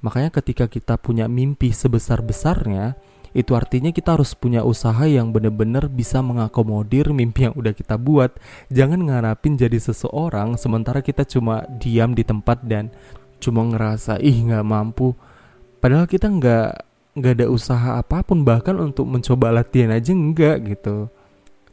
Makanya 0.00 0.32
ketika 0.32 0.64
kita 0.64 0.96
punya 0.96 1.28
mimpi 1.28 1.76
sebesar-besarnya, 1.76 2.96
itu 3.36 3.52
artinya 3.52 3.92
kita 3.92 4.16
harus 4.16 4.32
punya 4.32 4.64
usaha 4.64 5.04
yang 5.04 5.28
benar-benar 5.28 5.92
bisa 5.92 6.24
mengakomodir 6.24 7.12
mimpi 7.12 7.44
yang 7.44 7.52
udah 7.52 7.76
kita 7.76 8.00
buat. 8.00 8.32
Jangan 8.72 9.04
ngarapin 9.04 9.60
jadi 9.60 9.76
seseorang 9.76 10.56
sementara 10.56 11.04
kita 11.04 11.28
cuma 11.28 11.68
diam 11.76 12.16
di 12.16 12.24
tempat 12.24 12.64
dan 12.64 12.88
cuma 13.36 13.60
ngerasa 13.68 14.16
ih 14.24 14.48
nggak 14.48 14.64
mampu. 14.64 15.12
Padahal 15.84 16.08
kita 16.08 16.32
nggak 16.32 16.70
nggak 17.16 17.32
ada 17.36 17.46
usaha 17.52 18.00
apa 18.00 18.24
pun 18.24 18.40
bahkan 18.40 18.76
untuk 18.80 19.04
mencoba 19.04 19.52
latihan 19.52 19.92
aja 19.92 20.16
enggak 20.16 20.72
gitu. 20.72 21.12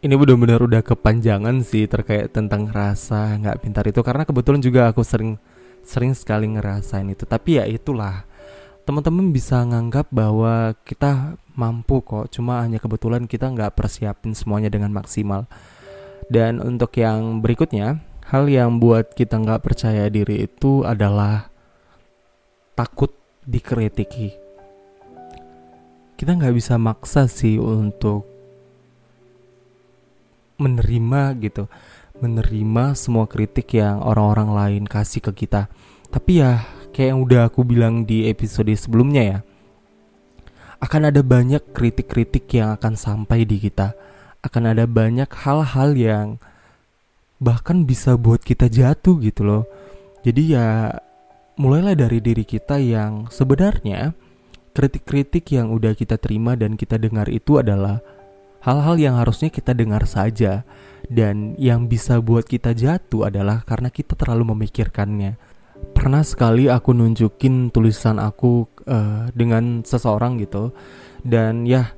Ini 0.03 0.20
benar-benar 0.20 0.60
udah 0.67 0.84
kepanjangan 0.84 1.63
sih 1.63 1.88
terkait 1.88 2.27
tentang 2.36 2.67
rasa 2.67 3.39
nggak 3.39 3.63
pintar 3.63 3.88
itu 3.88 4.03
karena 4.03 4.27
kebetulan 4.27 4.60
juga 4.60 4.91
aku 4.91 5.00
sering 5.00 5.39
sering 5.88 6.12
sekali 6.12 6.51
ngerasain 6.51 7.08
itu. 7.08 7.24
Tapi 7.24 7.60
ya 7.60 7.63
itulah 7.63 8.27
teman-teman 8.84 9.32
bisa 9.32 9.63
nganggap 9.63 10.12
bahwa 10.12 10.75
kita 10.84 11.39
mampu 11.53 12.01
kok 12.01 12.33
cuma 12.33 12.65
hanya 12.65 12.81
kebetulan 12.81 13.29
kita 13.29 13.50
nggak 13.50 13.77
persiapin 13.77 14.33
semuanya 14.33 14.69
dengan 14.69 14.93
maksimal. 14.93 15.45
Dan 16.27 16.63
untuk 16.63 16.95
yang 16.98 17.43
berikutnya 17.43 18.01
hal 18.29 18.48
yang 18.48 18.79
buat 18.79 19.13
kita 19.13 19.38
nggak 19.38 19.62
percaya 19.62 20.07
diri 20.07 20.48
itu 20.48 20.81
adalah 20.88 21.51
takut 22.74 23.13
dikritiki. 23.43 24.33
Kita 26.17 26.31
nggak 26.39 26.55
bisa 26.55 26.79
maksa 26.79 27.27
sih 27.27 27.60
untuk 27.60 28.25
menerima 30.62 31.22
gitu 31.43 31.65
menerima 32.24 32.93
semua 32.95 33.25
kritik 33.27 33.75
yang 33.75 34.00
orang-orang 34.00 34.55
lain 34.55 34.83
kasih 34.88 35.19
ke 35.19 35.43
kita. 35.43 35.67
Tapi 36.07 36.39
ya 36.39 36.63
kayak 36.93 37.10
yang 37.12 37.19
udah 37.25 37.41
aku 37.51 37.65
bilang 37.65 38.05
di 38.05 38.29
episode 38.29 38.69
sebelumnya 38.77 39.24
ya 39.25 39.39
akan 40.84 41.16
ada 41.16 41.24
banyak 41.24 41.63
kritik-kritik 41.72 42.52
yang 42.52 42.75
akan 42.75 43.00
sampai 43.00 43.48
di 43.48 43.56
kita. 43.63 43.96
Akan 44.44 44.68
ada 44.68 44.84
banyak 44.84 45.32
hal-hal 45.32 45.96
yang 45.96 46.28
bahkan 47.40 47.88
bisa 47.88 48.20
buat 48.20 48.44
kita 48.44 48.68
jatuh 48.68 49.16
gitu 49.24 49.48
loh. 49.48 49.63
Jadi 50.28 50.60
ya 50.60 50.92
mulailah 51.56 51.96
dari 51.96 52.20
diri 52.20 52.44
kita 52.44 52.84
yang 52.84 53.32
sebenarnya 53.32 54.12
kritik-kritik 54.75 55.48
yang 55.56 55.72
udah 55.72 55.96
kita 55.96 56.20
terima 56.20 56.60
dan 56.60 56.75
kita 56.75 57.00
dengar 57.00 57.32
itu 57.32 57.63
adalah 57.63 58.04
hal-hal 58.60 59.00
yang 59.00 59.16
harusnya 59.16 59.48
kita 59.48 59.72
dengar 59.72 60.04
saja 60.04 60.68
dan 61.08 61.56
yang 61.56 61.88
bisa 61.88 62.20
buat 62.20 62.44
kita 62.44 62.75
jatuh 62.75 63.32
adalah 63.32 63.63
karena 63.63 63.88
kita 63.88 64.20
terlalu 64.20 64.52
memikirkannya. 64.52 65.52
Pernah 65.92 66.24
sekali 66.24 66.72
aku 66.72 66.96
nunjukin 66.96 67.68
tulisan 67.75 68.24
aku 68.24 68.63
uh, 68.88 69.28
dengan 69.36 69.84
seseorang 69.84 70.40
gitu. 70.40 70.72
Dan 71.20 71.68
ya 71.68 71.92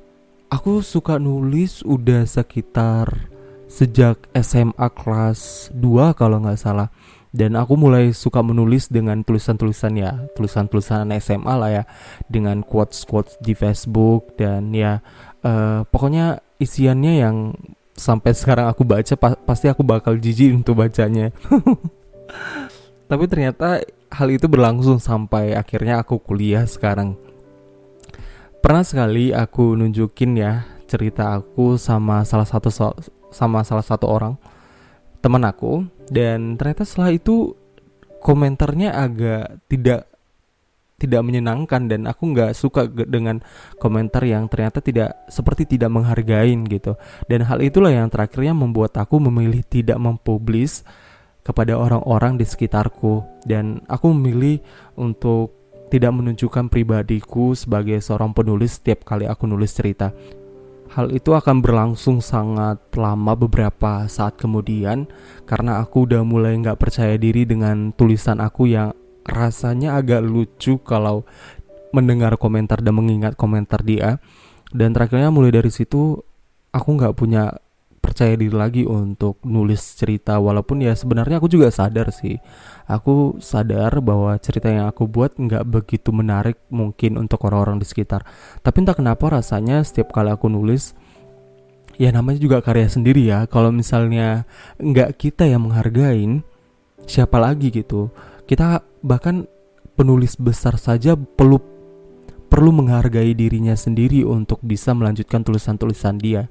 aku 0.50 0.82
suka 0.82 1.22
nulis 1.22 1.86
udah 1.86 2.26
sekitar 2.26 3.30
sejak 3.70 4.26
SMA 4.42 4.88
kelas 4.90 5.70
2 5.74 6.18
kalau 6.18 6.42
nggak 6.42 6.58
salah. 6.58 6.90
Dan 7.30 7.52
aku 7.54 7.76
mulai 7.76 8.16
suka 8.16 8.40
menulis 8.40 8.88
dengan 8.88 9.20
tulisan-tulisan 9.20 9.92
ya 10.00 10.24
tulisan-tulisan 10.32 11.12
SMA 11.20 11.54
lah 11.54 11.70
ya 11.70 11.84
dengan 12.32 12.64
quotes-quotes 12.64 13.36
di 13.44 13.52
Facebook 13.52 14.40
dan 14.40 14.72
ya 14.72 15.04
uh, 15.44 15.84
pokoknya 15.84 16.40
isiannya 16.56 17.12
yang 17.20 17.52
sampai 17.96 18.36
sekarang 18.36 18.68
aku 18.68 18.84
baca 18.84 19.14
pa 19.16 19.36
pasti 19.36 19.72
aku 19.72 19.80
bakal 19.80 20.20
jijik 20.20 20.52
untuk 20.52 20.80
bacanya 20.80 21.32
tapi 23.06 23.24
ternyata 23.30 23.82
hal 24.10 24.28
itu 24.30 24.46
berlangsung 24.46 24.98
sampai 24.98 25.54
akhirnya 25.54 26.02
aku 26.02 26.18
kuliah 26.18 26.66
sekarang. 26.66 27.14
Pernah 28.62 28.82
sekali 28.82 29.30
aku 29.30 29.78
nunjukin 29.78 30.38
ya 30.38 30.66
cerita 30.86 31.34
aku 31.38 31.78
sama 31.78 32.22
salah 32.22 32.46
satu 32.46 32.70
so 32.70 32.94
sama 33.30 33.66
salah 33.66 33.82
satu 33.82 34.06
orang 34.06 34.38
teman 35.18 35.42
aku 35.42 35.82
dan 36.10 36.54
ternyata 36.54 36.86
setelah 36.86 37.10
itu 37.10 37.58
komentarnya 38.22 38.94
agak 38.94 39.66
tidak 39.66 40.06
tidak 40.96 41.20
menyenangkan 41.20 41.92
dan 41.92 42.08
aku 42.08 42.32
nggak 42.32 42.56
suka 42.56 42.88
dengan 42.88 43.44
komentar 43.76 44.24
yang 44.24 44.48
ternyata 44.48 44.80
tidak 44.80 45.12
seperti 45.28 45.76
tidak 45.76 45.92
menghargain 45.92 46.64
gitu 46.64 46.96
dan 47.28 47.44
hal 47.44 47.60
itulah 47.60 47.92
yang 47.92 48.08
terakhirnya 48.08 48.56
membuat 48.56 48.96
aku 48.96 49.20
memilih 49.20 49.60
tidak 49.68 50.00
mempublis 50.00 50.86
kepada 51.46 51.78
orang-orang 51.78 52.34
di 52.34 52.42
sekitarku 52.42 53.22
dan 53.46 53.78
aku 53.86 54.10
memilih 54.10 54.58
untuk 54.98 55.54
tidak 55.86 56.10
menunjukkan 56.18 56.66
pribadiku 56.66 57.54
sebagai 57.54 58.02
seorang 58.02 58.34
penulis 58.34 58.82
setiap 58.82 59.06
kali 59.06 59.30
aku 59.30 59.46
nulis 59.46 59.70
cerita. 59.70 60.10
Hal 60.90 61.14
itu 61.14 61.34
akan 61.34 61.62
berlangsung 61.62 62.18
sangat 62.18 62.78
lama 62.94 63.38
beberapa 63.38 64.06
saat 64.10 64.34
kemudian 64.38 65.06
karena 65.46 65.82
aku 65.82 66.10
udah 66.10 66.26
mulai 66.26 66.58
nggak 66.58 66.78
percaya 66.78 67.14
diri 67.14 67.46
dengan 67.46 67.94
tulisan 67.94 68.42
aku 68.42 68.70
yang 68.70 68.90
rasanya 69.26 69.98
agak 69.98 70.22
lucu 70.22 70.78
kalau 70.82 71.26
mendengar 71.90 72.34
komentar 72.38 72.82
dan 72.82 72.94
mengingat 72.98 73.38
komentar 73.38 73.82
dia. 73.82 74.18
Dan 74.74 74.94
terakhirnya 74.94 75.30
mulai 75.30 75.54
dari 75.54 75.70
situ 75.70 76.18
aku 76.74 76.88
nggak 76.98 77.14
punya 77.14 77.54
percaya 78.06 78.38
diri 78.38 78.54
lagi 78.54 78.86
untuk 78.86 79.42
nulis 79.42 79.98
cerita 79.98 80.38
walaupun 80.38 80.86
ya 80.86 80.94
sebenarnya 80.94 81.42
aku 81.42 81.50
juga 81.50 81.74
sadar 81.74 82.14
sih. 82.14 82.38
Aku 82.86 83.42
sadar 83.42 83.98
bahwa 83.98 84.38
cerita 84.38 84.70
yang 84.70 84.86
aku 84.86 85.10
buat 85.10 85.34
nggak 85.34 85.66
begitu 85.66 86.14
menarik 86.14 86.62
mungkin 86.70 87.18
untuk 87.18 87.42
orang-orang 87.50 87.82
di 87.82 87.86
sekitar. 87.90 88.22
Tapi 88.62 88.86
entah 88.86 88.94
kenapa 88.94 89.26
rasanya 89.26 89.82
setiap 89.82 90.14
kali 90.14 90.30
aku 90.30 90.46
nulis 90.46 90.94
ya 91.98 92.14
namanya 92.14 92.38
juga 92.38 92.62
karya 92.62 92.86
sendiri 92.86 93.26
ya. 93.26 93.50
Kalau 93.50 93.74
misalnya 93.74 94.46
nggak 94.78 95.18
kita 95.18 95.50
yang 95.50 95.66
menghargain 95.66 96.46
siapa 97.10 97.42
lagi 97.42 97.74
gitu? 97.74 98.14
Kita 98.46 98.86
bahkan 99.02 99.50
penulis 99.98 100.38
besar 100.38 100.78
saja 100.78 101.18
perlu 101.18 101.58
perlu 102.46 102.70
menghargai 102.70 103.34
dirinya 103.34 103.74
sendiri 103.74 104.22
untuk 104.22 104.62
bisa 104.62 104.94
melanjutkan 104.94 105.42
tulisan-tulisan 105.42 106.14
dia 106.22 106.46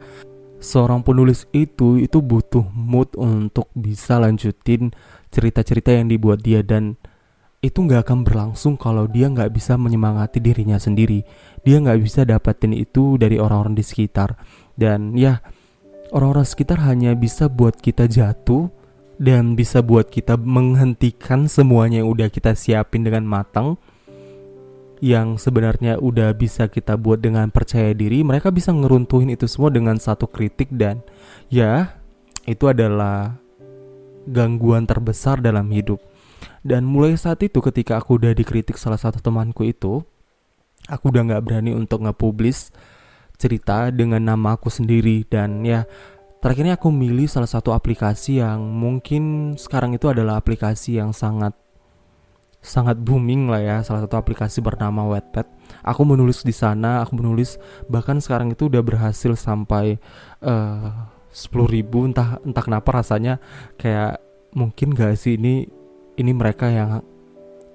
seorang 0.65 1.05
penulis 1.05 1.45
itu 1.53 2.01
itu 2.01 2.17
butuh 2.25 2.65
mood 2.73 3.13
untuk 3.13 3.69
bisa 3.77 4.17
lanjutin 4.17 4.89
cerita-cerita 5.29 5.93
yang 5.93 6.09
dibuat 6.09 6.41
dia 6.41 6.65
dan 6.65 6.97
itu 7.61 7.81
nggak 7.81 8.05
akan 8.05 8.19
berlangsung 8.25 8.73
kalau 8.77 9.09
dia 9.09 9.25
nggak 9.25 9.49
bisa 9.49 9.73
menyemangati 9.77 10.37
dirinya 10.37 10.77
sendiri. 10.77 11.25
Dia 11.65 11.81
nggak 11.81 11.99
bisa 12.01 12.21
dapetin 12.21 12.77
itu 12.77 13.17
dari 13.17 13.41
orang-orang 13.41 13.73
di 13.73 13.81
sekitar. 13.81 14.37
Dan 14.77 15.17
ya 15.17 15.41
orang-orang 16.13 16.45
sekitar 16.45 16.85
hanya 16.85 17.17
bisa 17.17 17.49
buat 17.49 17.81
kita 17.81 18.05
jatuh 18.05 18.69
dan 19.17 19.57
bisa 19.57 19.81
buat 19.81 20.13
kita 20.13 20.37
menghentikan 20.37 21.49
semuanya 21.49 22.03
yang 22.05 22.09
udah 22.11 22.29
kita 22.29 22.53
siapin 22.53 23.01
dengan 23.01 23.25
matang 23.25 23.81
yang 25.03 25.35
sebenarnya 25.35 25.99
udah 25.99 26.31
bisa 26.35 26.71
kita 26.71 26.95
buat 26.95 27.19
dengan 27.19 27.51
percaya 27.51 27.91
diri, 27.91 28.23
mereka 28.23 28.51
bisa 28.51 28.71
ngeruntuhin 28.71 29.33
itu 29.33 29.47
semua 29.47 29.71
dengan 29.71 29.99
satu 29.99 30.27
kritik 30.27 30.71
dan 30.71 31.03
ya 31.51 31.99
itu 32.47 32.69
adalah 32.69 33.35
gangguan 34.29 34.87
terbesar 34.87 35.43
dalam 35.43 35.67
hidup. 35.71 35.99
Dan 36.65 36.85
mulai 36.85 37.17
saat 37.17 37.41
itu 37.45 37.61
ketika 37.61 37.97
aku 38.01 38.17
udah 38.17 38.33
dikritik 38.33 38.77
salah 38.77 38.97
satu 38.97 39.21
temanku 39.21 39.65
itu, 39.65 40.01
aku 40.89 41.03
udah 41.09 41.21
nggak 41.25 41.43
berani 41.45 41.71
untuk 41.73 42.05
nge-publish 42.05 42.73
cerita 43.35 43.91
dengan 43.91 44.23
nama 44.23 44.55
aku 44.55 44.71
sendiri 44.71 45.27
dan 45.27 45.61
ya 45.67 45.83
terakhirnya 46.39 46.79
aku 46.79 46.87
milih 46.93 47.27
salah 47.27 47.49
satu 47.49 47.75
aplikasi 47.75 48.39
yang 48.39 48.63
mungkin 48.63 49.53
sekarang 49.59 49.91
itu 49.97 50.07
adalah 50.07 50.39
aplikasi 50.39 50.97
yang 51.01 51.11
sangat 51.11 51.51
sangat 52.65 52.97
booming 52.97 53.45
lah 53.45 53.61
ya 53.61 53.77
salah 53.85 54.09
satu 54.09 54.17
aplikasi 54.17 54.59
bernama 54.65 55.05
Wattpad. 55.05 55.45
Aku 55.85 56.01
menulis 56.01 56.41
di 56.41 56.51
sana, 56.51 57.05
aku 57.05 57.21
menulis 57.21 57.61
bahkan 57.85 58.17
sekarang 58.17 58.57
itu 58.57 58.65
udah 58.65 58.81
berhasil 58.81 59.37
sampai 59.37 60.01
eh, 60.41 60.89
sepuluh 61.29 61.69
ribu 61.69 62.09
entah 62.09 62.41
entah 62.41 62.63
kenapa 62.63 62.89
rasanya 62.95 63.37
kayak 63.77 64.23
mungkin 64.55 64.95
gak 64.95 65.19
sih 65.19 65.35
ini 65.35 65.67
ini 66.15 66.31
mereka 66.31 66.71
yang 66.71 67.03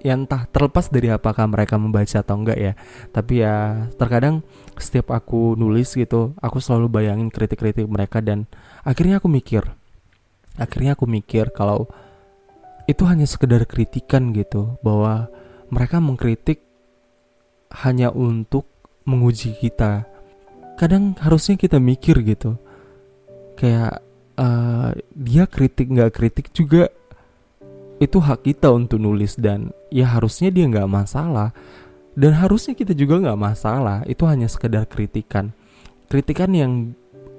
yang 0.01 0.25
entah 0.25 0.49
terlepas 0.49 0.89
dari 0.89 1.13
apakah 1.13 1.45
mereka 1.45 1.77
membaca 1.77 2.25
atau 2.25 2.41
enggak 2.41 2.57
ya 2.57 2.73
tapi 3.13 3.45
ya 3.45 3.85
terkadang 4.01 4.41
setiap 4.81 5.13
aku 5.13 5.53
nulis 5.53 5.93
gitu 5.93 6.33
aku 6.41 6.57
selalu 6.57 6.89
bayangin 6.89 7.29
kritik-kritik 7.29 7.85
mereka 7.85 8.17
dan 8.17 8.49
akhirnya 8.81 9.21
aku 9.21 9.29
mikir 9.29 9.61
akhirnya 10.57 10.97
aku 10.97 11.05
mikir 11.05 11.53
kalau 11.53 11.85
itu 12.91 13.07
hanya 13.07 13.23
sekedar 13.23 13.63
kritikan 13.63 14.35
gitu 14.35 14.75
bahwa 14.83 15.31
mereka 15.71 16.03
mengkritik 16.03 16.59
hanya 17.87 18.11
untuk 18.11 18.67
menguji 19.07 19.55
kita. 19.55 20.03
Kadang 20.75 21.15
harusnya 21.23 21.55
kita 21.55 21.79
mikir 21.79 22.19
gitu. 22.27 22.59
Kayak 23.55 24.03
uh, 24.35 24.91
dia 25.15 25.47
kritik 25.47 25.87
nggak 25.87 26.11
kritik 26.11 26.51
juga 26.51 26.91
itu 28.03 28.17
hak 28.19 28.43
kita 28.43 28.73
untuk 28.73 28.99
nulis 28.99 29.39
dan 29.39 29.71
ya 29.87 30.11
harusnya 30.11 30.51
dia 30.51 30.67
nggak 30.67 30.91
masalah. 30.91 31.55
Dan 32.11 32.35
harusnya 32.35 32.75
kita 32.75 32.91
juga 32.91 33.23
nggak 33.23 33.39
masalah 33.39 34.03
itu 34.03 34.27
hanya 34.27 34.51
sekedar 34.51 34.83
kritikan. 34.83 35.55
Kritikan 36.11 36.51
yang 36.51 36.91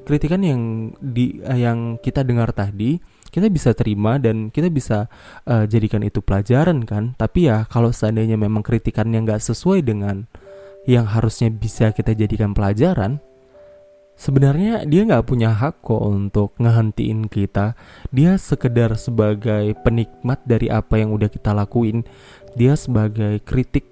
kritikan 0.08 0.40
yang 0.40 0.62
di 0.96 1.44
uh, 1.44 1.58
yang 1.60 2.00
kita 2.00 2.24
dengar 2.24 2.56
tadi 2.56 2.96
kita 3.32 3.48
bisa 3.48 3.72
terima 3.72 4.20
dan 4.20 4.52
kita 4.52 4.68
bisa 4.68 5.08
uh, 5.48 5.64
jadikan 5.64 6.04
itu 6.04 6.20
pelajaran 6.20 6.84
kan. 6.84 7.16
Tapi 7.16 7.48
ya 7.48 7.64
kalau 7.64 7.88
seandainya 7.88 8.36
memang 8.36 8.60
kritikannya 8.60 9.24
nggak 9.24 9.40
sesuai 9.40 9.80
dengan 9.80 10.28
yang 10.84 11.08
harusnya 11.08 11.48
bisa 11.48 11.96
kita 11.96 12.12
jadikan 12.12 12.52
pelajaran 12.52 13.24
sebenarnya 14.22 14.84
dia 14.86 15.02
nggak 15.02 15.26
punya 15.26 15.50
hak 15.50 15.82
kok 15.82 16.02
untuk 16.02 16.54
ngehentiin 16.60 17.26
kita. 17.26 17.74
Dia 18.12 18.36
sekedar 18.36 18.94
sebagai 19.00 19.74
penikmat 19.80 20.44
dari 20.44 20.68
apa 20.68 21.00
yang 21.00 21.10
udah 21.16 21.26
kita 21.26 21.56
lakuin. 21.56 22.04
Dia 22.54 22.76
sebagai 22.76 23.40
kritik 23.42 23.88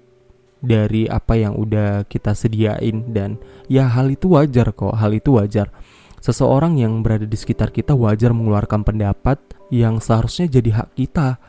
dari 0.61 1.09
apa 1.09 1.35
yang 1.35 1.57
udah 1.57 2.05
kita 2.05 2.37
sediain. 2.37 3.11
Dan 3.11 3.41
ya 3.67 3.89
hal 3.89 4.13
itu 4.13 4.37
wajar 4.37 4.71
kok 4.71 4.95
hal 4.95 5.11
itu 5.11 5.35
wajar 5.35 5.73
seseorang 6.21 6.77
yang 6.77 7.01
berada 7.01 7.25
di 7.25 7.35
sekitar 7.35 7.73
kita 7.73 7.97
wajar 7.97 8.31
mengeluarkan 8.31 8.85
pendapat 8.85 9.41
yang 9.73 9.97
seharusnya 9.97 10.47
jadi 10.47 10.85
hak 10.85 10.95
kita 10.95 11.41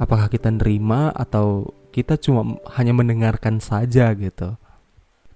apakah 0.00 0.32
kita 0.32 0.50
nerima 0.50 1.12
atau 1.12 1.68
kita 1.94 2.18
cuma 2.18 2.58
hanya 2.74 2.96
mendengarkan 2.96 3.62
saja 3.62 4.10
gitu 4.16 4.58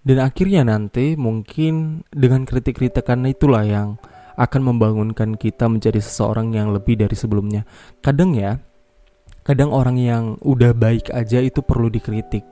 dan 0.08 0.24
akhirnya 0.24 0.64
nanti 0.64 1.20
mungkin 1.20 2.02
dengan 2.08 2.48
kritik-kritikan 2.48 3.28
itulah 3.28 3.60
yang 3.60 4.00
akan 4.38 4.62
membangunkan 4.72 5.34
kita 5.34 5.66
menjadi 5.66 5.98
seseorang 5.98 6.54
yang 6.54 6.70
lebih 6.70 6.94
dari 6.94 7.12
sebelumnya. 7.18 7.66
Kadang 7.98 8.38
ya, 8.38 8.62
kadang 9.42 9.74
orang 9.74 9.98
yang 9.98 10.24
udah 10.40 10.72
baik 10.72 11.10
aja 11.10 11.42
itu 11.42 11.58
perlu 11.60 11.90
dikritik. 11.90 12.46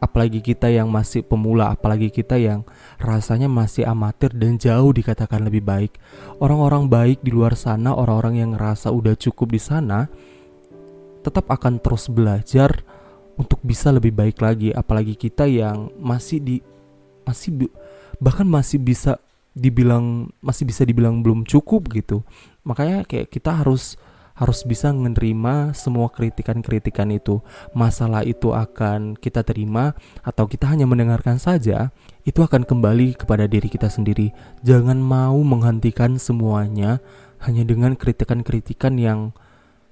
Apalagi 0.00 0.40
kita 0.40 0.72
yang 0.72 0.88
masih 0.88 1.20
pemula, 1.20 1.68
apalagi 1.70 2.08
kita 2.08 2.40
yang 2.40 2.64
rasanya 2.96 3.52
masih 3.52 3.84
amatir 3.84 4.32
dan 4.32 4.56
jauh 4.56 4.90
dikatakan 4.96 5.44
lebih 5.44 5.60
baik. 5.60 6.00
Orang-orang 6.40 6.88
baik 6.88 7.18
di 7.20 7.30
luar 7.30 7.52
sana, 7.52 7.92
orang-orang 7.92 8.40
yang 8.40 8.50
ngerasa 8.56 8.88
udah 8.88 9.12
cukup 9.14 9.52
di 9.52 9.60
sana, 9.60 10.08
tetap 11.20 11.52
akan 11.52 11.76
terus 11.84 12.08
belajar 12.08 12.80
untuk 13.36 13.60
bisa 13.60 13.92
lebih 13.92 14.16
baik 14.16 14.40
lagi. 14.40 14.72
Apalagi 14.72 15.14
kita 15.20 15.44
yang 15.44 15.92
masih 16.00 16.40
di 16.40 16.56
masih 17.28 17.68
bahkan 18.16 18.48
masih 18.48 18.80
bisa 18.80 19.20
dibilang 19.54 20.30
masih 20.40 20.64
bisa 20.64 20.86
dibilang 20.86 21.20
belum 21.20 21.42
cukup 21.42 21.90
gitu 21.90 22.22
makanya 22.62 23.02
kayak 23.02 23.28
kita 23.28 23.50
harus 23.50 23.98
harus 24.40 24.64
bisa 24.64 24.88
menerima 24.88 25.76
semua 25.76 26.08
kritikan-kritikan 26.08 27.12
itu. 27.12 27.44
Masalah 27.76 28.24
itu 28.24 28.56
akan 28.56 29.20
kita 29.20 29.44
terima 29.44 29.92
atau 30.24 30.48
kita 30.48 30.64
hanya 30.72 30.88
mendengarkan 30.88 31.36
saja, 31.36 31.92
itu 32.24 32.40
akan 32.40 32.64
kembali 32.64 33.20
kepada 33.20 33.44
diri 33.44 33.68
kita 33.68 33.92
sendiri. 33.92 34.32
Jangan 34.64 34.96
mau 34.96 35.36
menghentikan 35.44 36.16
semuanya 36.16 37.04
hanya 37.44 37.68
dengan 37.68 38.00
kritikan-kritikan 38.00 38.96
yang 38.96 39.36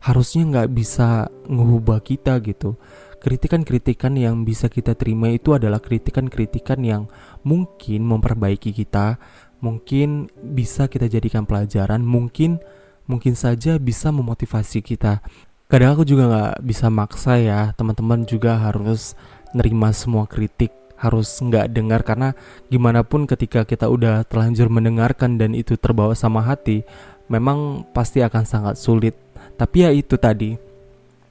harusnya 0.00 0.48
nggak 0.48 0.68
bisa 0.72 1.28
ngubah 1.44 2.00
kita 2.00 2.40
gitu 2.40 2.80
kritikan-kritikan 3.18 4.14
yang 4.14 4.46
bisa 4.46 4.70
kita 4.70 4.94
terima 4.94 5.28
itu 5.28 5.52
adalah 5.52 5.82
kritikan-kritikan 5.82 6.78
yang 6.86 7.10
mungkin 7.42 8.06
memperbaiki 8.06 8.70
kita, 8.70 9.18
mungkin 9.58 10.30
bisa 10.38 10.86
kita 10.86 11.10
jadikan 11.10 11.44
pelajaran, 11.44 12.06
mungkin 12.06 12.62
mungkin 13.08 13.34
saja 13.34 13.80
bisa 13.80 14.12
memotivasi 14.12 14.84
kita. 14.84 15.24
Kadang 15.66 15.98
aku 15.98 16.04
juga 16.04 16.24
nggak 16.28 16.56
bisa 16.64 16.86
maksa 16.92 17.40
ya, 17.40 17.72
teman-teman 17.74 18.24
juga 18.28 18.56
harus 18.56 19.16
nerima 19.56 19.90
semua 19.96 20.28
kritik, 20.28 20.70
harus 20.96 21.28
nggak 21.40 21.72
dengar 21.72 22.04
karena 22.04 22.36
gimana 22.68 23.04
pun 23.04 23.24
ketika 23.24 23.64
kita 23.64 23.88
udah 23.88 24.24
terlanjur 24.28 24.68
mendengarkan 24.68 25.40
dan 25.40 25.56
itu 25.56 25.76
terbawa 25.80 26.12
sama 26.12 26.44
hati, 26.44 26.84
memang 27.32 27.84
pasti 27.96 28.20
akan 28.24 28.44
sangat 28.44 28.76
sulit. 28.80 29.16
Tapi 29.60 29.76
ya 29.84 29.90
itu 29.92 30.16
tadi, 30.16 30.56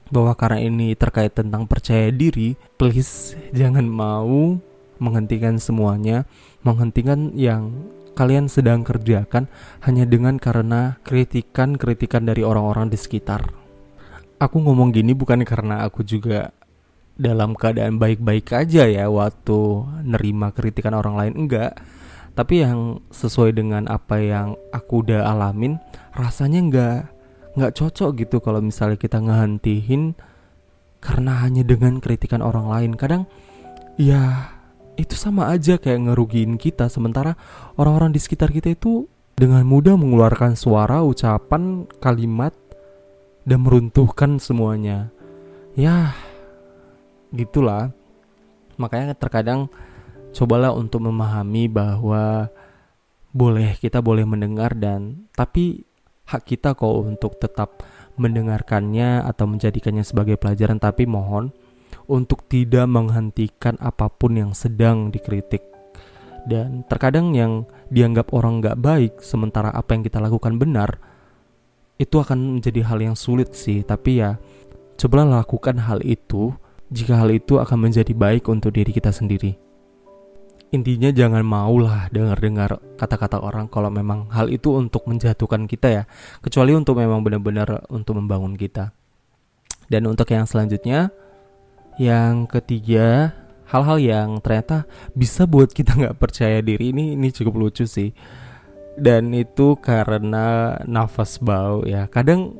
bahwa 0.08 0.32
karena 0.38 0.64
ini 0.64 0.94
terkait 0.96 1.34
tentang 1.34 1.68
percaya 1.68 2.08
diri, 2.08 2.56
please 2.80 3.36
jangan 3.52 3.84
mau 3.84 4.56
menghentikan 4.98 5.60
semuanya, 5.60 6.26
menghentikan 6.64 7.30
yang 7.34 7.70
kalian 8.18 8.50
sedang 8.50 8.82
kerjakan 8.82 9.46
hanya 9.86 10.02
dengan 10.02 10.42
karena 10.42 10.98
kritikan-kritikan 11.06 12.26
dari 12.26 12.42
orang-orang 12.42 12.90
di 12.90 12.98
sekitar. 12.98 13.46
Aku 14.42 14.58
ngomong 14.58 14.90
gini 14.90 15.14
bukan 15.14 15.46
karena 15.46 15.86
aku 15.86 16.02
juga 16.02 16.50
dalam 17.18 17.54
keadaan 17.54 17.98
baik-baik 17.98 18.50
aja 18.54 18.86
ya 18.86 19.06
waktu 19.10 19.86
nerima 20.06 20.54
kritikan 20.54 20.94
orang 20.94 21.18
lain 21.18 21.34
enggak 21.34 21.74
tapi 22.38 22.62
yang 22.62 23.02
sesuai 23.10 23.58
dengan 23.58 23.90
apa 23.90 24.22
yang 24.22 24.54
aku 24.70 25.02
udah 25.02 25.26
alamin 25.26 25.82
rasanya 26.14 26.62
enggak 26.62 27.00
nggak 27.58 27.74
cocok 27.74 28.22
gitu 28.22 28.38
kalau 28.38 28.62
misalnya 28.62 28.94
kita 28.94 29.18
ngehentiin 29.18 30.14
karena 31.02 31.42
hanya 31.42 31.66
dengan 31.66 31.98
kritikan 31.98 32.38
orang 32.38 32.70
lain 32.70 32.94
kadang 32.94 33.26
ya 33.98 34.54
itu 34.98 35.14
sama 35.14 35.46
aja 35.54 35.78
kayak 35.78 36.10
ngerugiin 36.10 36.58
kita. 36.58 36.90
Sementara 36.90 37.38
orang-orang 37.78 38.10
di 38.10 38.18
sekitar 38.18 38.50
kita 38.50 38.74
itu 38.74 39.06
dengan 39.38 39.62
mudah 39.62 39.94
mengeluarkan 39.94 40.58
suara 40.58 41.06
ucapan 41.06 41.86
kalimat 42.02 42.50
dan 43.46 43.62
meruntuhkan 43.62 44.42
semuanya. 44.42 45.14
Ya 45.78 46.18
gitulah. 47.30 47.94
Makanya 48.74 49.14
terkadang 49.14 49.70
cobalah 50.34 50.74
untuk 50.74 51.06
memahami 51.06 51.70
bahwa 51.70 52.50
boleh 53.30 53.78
kita 53.78 54.02
boleh 54.02 54.26
mendengar 54.26 54.74
dan 54.74 55.30
tapi 55.38 55.86
hak 56.26 56.42
kita 56.42 56.74
kok 56.74 57.06
untuk 57.06 57.38
tetap 57.38 57.86
mendengarkannya 58.18 59.22
atau 59.22 59.46
menjadikannya 59.46 60.02
sebagai 60.02 60.34
pelajaran. 60.34 60.82
Tapi 60.82 61.06
mohon 61.06 61.54
untuk 62.08 62.48
tidak 62.48 62.88
menghentikan 62.88 63.76
apa 63.78 64.08
pun 64.08 64.34
yang 64.34 64.52
sedang 64.56 65.12
dikritik. 65.12 65.62
Dan 66.48 66.82
terkadang 66.88 67.36
yang 67.36 67.68
dianggap 67.92 68.32
orang 68.32 68.64
nggak 68.64 68.80
baik 68.80 69.12
sementara 69.20 69.68
apa 69.68 69.92
yang 69.92 70.02
kita 70.02 70.16
lakukan 70.16 70.56
benar 70.56 70.96
itu 72.00 72.16
akan 72.16 72.58
menjadi 72.58 72.80
hal 72.88 72.98
yang 73.04 73.16
sulit 73.18 73.52
sih. 73.52 73.84
Tapi 73.84 74.24
ya 74.24 74.40
cobalah 74.96 75.44
lakukan 75.44 75.76
hal 75.84 76.00
itu 76.02 76.56
jika 76.88 77.20
hal 77.20 77.28
itu 77.28 77.60
akan 77.60 77.92
menjadi 77.92 78.16
baik 78.16 78.48
untuk 78.48 78.72
diri 78.72 78.88
kita 78.88 79.12
sendiri. 79.12 79.60
Intinya 80.68 81.08
jangan 81.08 81.44
maulah 81.44 82.12
dengar-dengar 82.12 82.80
kata-kata 83.00 83.40
orang 83.40 83.72
kalau 83.72 83.88
memang 83.88 84.28
hal 84.28 84.52
itu 84.52 84.76
untuk 84.76 85.08
menjatuhkan 85.08 85.64
kita 85.64 85.88
ya 85.88 86.02
kecuali 86.44 86.76
untuk 86.76 87.00
memang 87.00 87.24
benar-benar 87.24 87.88
untuk 87.88 88.20
membangun 88.20 88.52
kita. 88.56 88.92
Dan 89.88 90.04
untuk 90.04 90.28
yang 90.28 90.44
selanjutnya 90.44 91.08
yang 91.98 92.46
ketiga 92.46 93.34
hal-hal 93.68 93.98
yang 94.00 94.28
ternyata 94.40 94.88
bisa 95.12 95.44
buat 95.44 95.68
kita 95.68 95.92
nggak 95.92 96.16
percaya 96.16 96.64
diri 96.64 96.90
ini 96.90 97.14
ini 97.14 97.28
cukup 97.28 97.54
lucu 97.68 97.84
sih. 97.84 98.14
Dan 98.98 99.30
itu 99.30 99.78
karena 99.78 100.74
nafas 100.88 101.38
bau 101.38 101.86
ya. 101.86 102.10
Kadang 102.10 102.58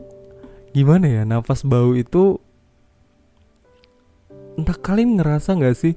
gimana 0.71 1.11
ya 1.11 1.23
nafas 1.27 1.67
bau 1.67 1.99
itu 1.99 2.39
entah 4.55 4.79
kalian 4.79 5.19
ngerasa 5.19 5.59
nggak 5.59 5.77
sih? 5.79 5.95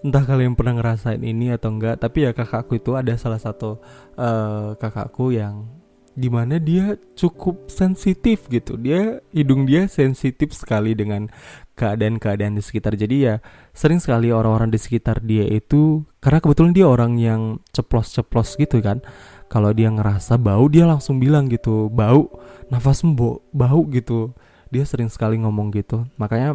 Entah 0.00 0.24
kalian 0.24 0.54
pernah 0.54 0.78
ngerasain 0.78 1.20
ini 1.20 1.50
atau 1.50 1.74
enggak 1.74 1.98
tapi 1.98 2.24
ya 2.24 2.30
kakakku 2.30 2.78
itu 2.78 2.94
ada 2.94 3.18
salah 3.18 3.42
satu 3.42 3.82
uh, 4.16 4.78
kakakku 4.78 5.34
yang 5.34 5.66
di 6.14 6.26
mana 6.26 6.58
dia 6.58 6.98
cukup 7.14 7.70
sensitif 7.70 8.46
gitu. 8.50 8.76
Dia 8.76 9.22
hidung 9.30 9.66
dia 9.66 9.86
sensitif 9.86 10.52
sekali 10.52 10.94
dengan 10.94 11.30
keadaan-keadaan 11.80 12.52
di 12.52 12.60
sekitar. 12.60 12.92
Jadi 12.92 13.16
ya 13.24 13.40
sering 13.72 14.04
sekali 14.04 14.28
orang-orang 14.28 14.68
di 14.68 14.76
sekitar 14.76 15.24
dia 15.24 15.48
itu 15.48 16.04
karena 16.20 16.44
kebetulan 16.44 16.76
dia 16.76 16.84
orang 16.84 17.16
yang 17.16 17.64
ceplos-ceplos 17.72 18.60
gitu 18.60 18.84
kan. 18.84 19.00
Kalau 19.48 19.72
dia 19.72 19.88
ngerasa 19.88 20.36
bau 20.36 20.68
dia 20.68 20.84
langsung 20.84 21.16
bilang 21.16 21.48
gitu 21.48 21.88
bau 21.88 22.28
nafasmu 22.68 23.16
bau, 23.16 23.40
bau 23.56 23.80
gitu. 23.88 24.36
Dia 24.68 24.84
sering 24.84 25.08
sekali 25.08 25.40
ngomong 25.40 25.72
gitu. 25.72 26.04
Makanya 26.20 26.54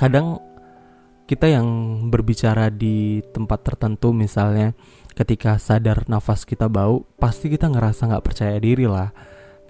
kadang 0.00 0.40
kita 1.28 1.48
yang 1.48 1.68
berbicara 2.12 2.68
di 2.68 3.20
tempat 3.32 3.64
tertentu 3.64 4.12
misalnya 4.12 4.76
ketika 5.14 5.56
sadar 5.56 6.04
nafas 6.10 6.44
kita 6.44 6.66
bau 6.68 7.06
pasti 7.16 7.48
kita 7.48 7.70
ngerasa 7.70 8.10
nggak 8.10 8.24
percaya 8.26 8.58
diri 8.60 8.84
lah 8.84 9.14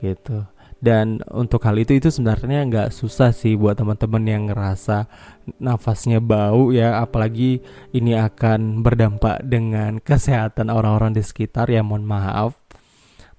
gitu 0.00 0.42
dan 0.84 1.24
untuk 1.32 1.64
hal 1.64 1.80
itu 1.80 1.96
itu 1.96 2.12
sebenarnya 2.12 2.60
nggak 2.68 2.90
susah 2.92 3.32
sih 3.32 3.56
buat 3.56 3.80
teman-teman 3.80 4.24
yang 4.28 4.42
ngerasa 4.52 5.08
nafasnya 5.56 6.20
bau 6.20 6.76
ya. 6.76 7.00
Apalagi 7.00 7.64
ini 7.96 8.12
akan 8.12 8.84
berdampak 8.84 9.40
dengan 9.48 9.96
kesehatan 10.04 10.68
orang-orang 10.68 11.16
di 11.16 11.24
sekitar. 11.24 11.72
Ya 11.72 11.80
mohon 11.80 12.04
maaf. 12.04 12.52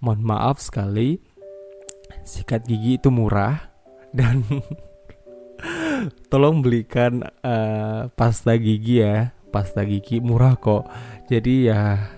Mohon 0.02 0.22
maaf 0.26 0.58
sekali. 0.58 1.22
Sikat 2.26 2.66
gigi 2.66 2.98
itu 2.98 3.14
murah. 3.14 3.62
Dan 4.18 4.42
tolong 6.34 6.66
belikan 6.66 7.22
uh, 7.46 8.10
pasta 8.18 8.58
gigi 8.58 9.06
ya. 9.06 9.38
Pasta 9.54 9.86
gigi 9.86 10.18
murah 10.18 10.58
kok. 10.58 10.90
Jadi 11.30 11.70
ya 11.70 12.10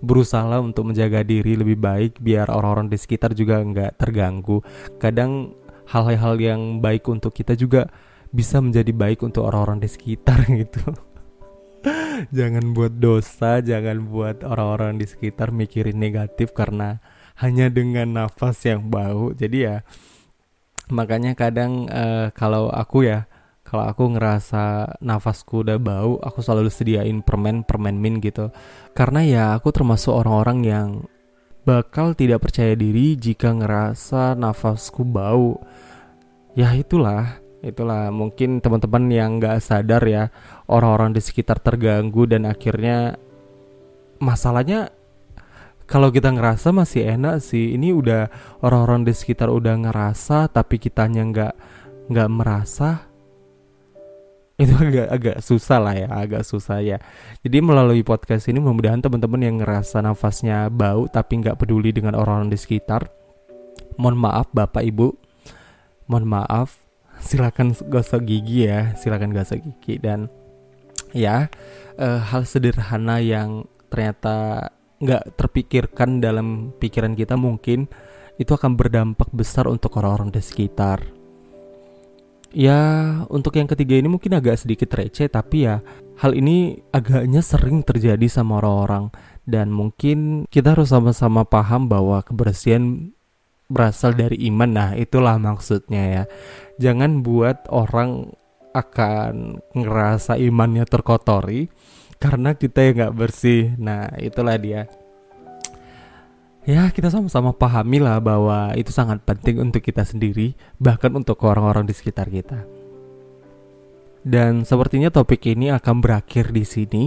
berusaha 0.00 0.58
untuk 0.60 0.90
menjaga 0.90 1.20
diri 1.20 1.56
lebih 1.56 1.76
baik 1.76 2.20
biar 2.20 2.48
orang-orang 2.48 2.88
di 2.88 2.98
sekitar 2.98 3.36
juga 3.36 3.60
nggak 3.60 4.00
terganggu. 4.00 4.64
Kadang 4.96 5.54
hal-hal 5.88 6.34
yang 6.40 6.60
baik 6.80 7.06
untuk 7.08 7.36
kita 7.36 7.54
juga 7.54 7.88
bisa 8.30 8.62
menjadi 8.62 8.90
baik 8.94 9.26
untuk 9.26 9.46
orang-orang 9.46 9.82
di 9.82 9.88
sekitar 9.90 10.46
gitu. 10.60 10.82
Jangan 12.30 12.76
buat 12.76 13.00
dosa 13.00 13.64
jangan 13.64 14.04
buat 14.04 14.44
orang-orang 14.44 15.00
di 15.00 15.08
sekitar 15.08 15.48
mikirin 15.54 15.96
negatif 15.96 16.52
karena 16.52 17.00
hanya 17.40 17.72
dengan 17.72 18.12
nafas 18.12 18.60
yang 18.68 18.92
bau. 18.92 19.32
Jadi 19.32 19.58
ya 19.64 19.80
makanya 20.90 21.38
kadang 21.38 21.86
uh, 21.86 22.34
kalau 22.34 22.68
aku 22.68 23.06
ya 23.06 23.29
kalau 23.70 23.86
aku 23.86 24.18
ngerasa 24.18 24.98
nafasku 24.98 25.62
udah 25.62 25.78
bau 25.78 26.18
aku 26.18 26.42
selalu 26.42 26.74
sediain 26.74 27.22
permen 27.22 27.62
permen 27.62 28.02
min 28.02 28.18
gitu. 28.18 28.50
Karena 28.98 29.22
ya 29.22 29.44
aku 29.54 29.70
termasuk 29.70 30.10
orang-orang 30.10 30.58
yang 30.66 30.88
bakal 31.62 32.18
tidak 32.18 32.42
percaya 32.42 32.74
diri 32.74 33.14
jika 33.14 33.54
ngerasa 33.54 34.34
nafasku 34.34 35.06
bau. 35.06 35.62
Ya 36.58 36.74
itulah 36.74 37.38
itulah. 37.62 38.10
Mungkin 38.10 38.58
teman-teman 38.58 39.06
yang 39.06 39.38
nggak 39.38 39.62
sadar 39.62 40.02
ya 40.02 40.34
orang-orang 40.66 41.14
di 41.14 41.22
sekitar 41.22 41.62
terganggu 41.62 42.26
dan 42.26 42.50
akhirnya 42.50 43.14
masalahnya 44.18 44.90
kalau 45.86 46.10
kita 46.10 46.34
ngerasa 46.34 46.74
masih 46.74 47.06
enak 47.06 47.38
sih. 47.38 47.78
Ini 47.78 47.94
udah 47.94 48.22
orang-orang 48.66 49.06
di 49.06 49.14
sekitar 49.14 49.46
udah 49.46 49.78
ngerasa 49.78 50.50
tapi 50.50 50.82
kitanya 50.82 51.22
nggak 51.22 51.54
nggak 52.10 52.30
merasa 52.34 53.09
itu 54.60 54.76
agak 54.76 55.08
agak 55.08 55.36
susah 55.40 55.78
lah 55.80 55.94
ya 55.96 56.08
agak 56.12 56.44
susah 56.44 56.84
ya. 56.84 57.00
Jadi 57.40 57.58
melalui 57.64 58.04
podcast 58.04 58.44
ini 58.52 58.60
mudah-mudahan 58.60 59.00
teman-teman 59.00 59.40
yang 59.40 59.56
ngerasa 59.64 60.04
nafasnya 60.04 60.68
bau 60.68 61.08
tapi 61.08 61.40
nggak 61.40 61.56
peduli 61.56 61.96
dengan 61.96 62.12
orang-orang 62.12 62.52
di 62.52 62.58
sekitar 62.60 63.08
mohon 63.96 64.20
maaf 64.20 64.52
bapak 64.52 64.84
ibu. 64.84 65.16
Mohon 66.04 66.44
maaf. 66.44 66.76
Silakan 67.20 67.76
gosok 67.76 68.24
gigi 68.24 68.68
ya 68.68 68.92
silakan 68.96 69.32
gosok 69.32 69.64
gigi. 69.64 69.96
Dan 69.96 70.28
ya 71.16 71.48
uh, 71.96 72.20
hal 72.20 72.44
sederhana 72.44 73.20
yang 73.20 73.64
ternyata 73.88 74.68
nggak 75.00 75.40
terpikirkan 75.40 76.20
dalam 76.20 76.76
pikiran 76.76 77.16
kita 77.16 77.40
mungkin 77.40 77.88
itu 78.36 78.52
akan 78.52 78.76
berdampak 78.76 79.28
besar 79.32 79.68
untuk 79.68 79.96
orang-orang 80.00 80.32
di 80.32 80.40
sekitar 80.40 81.19
Ya, 82.50 82.82
untuk 83.30 83.54
yang 83.54 83.70
ketiga 83.70 83.94
ini 83.94 84.10
mungkin 84.10 84.34
agak 84.34 84.58
sedikit 84.58 84.90
receh, 84.98 85.30
tapi 85.30 85.70
ya 85.70 85.86
hal 86.18 86.34
ini 86.34 86.82
agaknya 86.90 87.46
sering 87.46 87.86
terjadi 87.86 88.26
sama 88.26 88.58
orang-orang 88.58 89.14
dan 89.46 89.70
mungkin 89.70 90.50
kita 90.50 90.74
harus 90.74 90.90
sama-sama 90.90 91.46
paham 91.46 91.86
bahwa 91.86 92.26
kebersihan 92.26 93.14
berasal 93.70 94.18
dari 94.18 94.50
iman. 94.50 94.66
Nah, 94.66 94.90
itulah 94.98 95.38
maksudnya 95.38 96.02
ya. 96.02 96.24
Jangan 96.82 97.22
buat 97.22 97.70
orang 97.70 98.34
akan 98.74 99.62
ngerasa 99.74 100.34
imannya 100.38 100.86
terkotori 100.90 101.70
karena 102.18 102.58
kita 102.58 102.82
yang 102.82 102.94
nggak 102.98 103.16
bersih. 103.16 103.78
Nah, 103.78 104.10
itulah 104.18 104.58
dia 104.58 104.90
ya 106.70 106.86
kita 106.94 107.10
sama-sama 107.10 107.50
pahami 107.50 107.98
lah 107.98 108.22
bahwa 108.22 108.70
itu 108.78 108.94
sangat 108.94 109.18
penting 109.26 109.58
untuk 109.58 109.82
kita 109.82 110.06
sendiri 110.06 110.54
bahkan 110.78 111.10
untuk 111.18 111.42
orang-orang 111.42 111.82
di 111.82 111.94
sekitar 111.98 112.30
kita. 112.30 112.62
Dan 114.22 114.62
sepertinya 114.62 115.10
topik 115.10 115.42
ini 115.50 115.74
akan 115.74 115.98
berakhir 115.98 116.54
di 116.54 116.62
sini. 116.62 117.04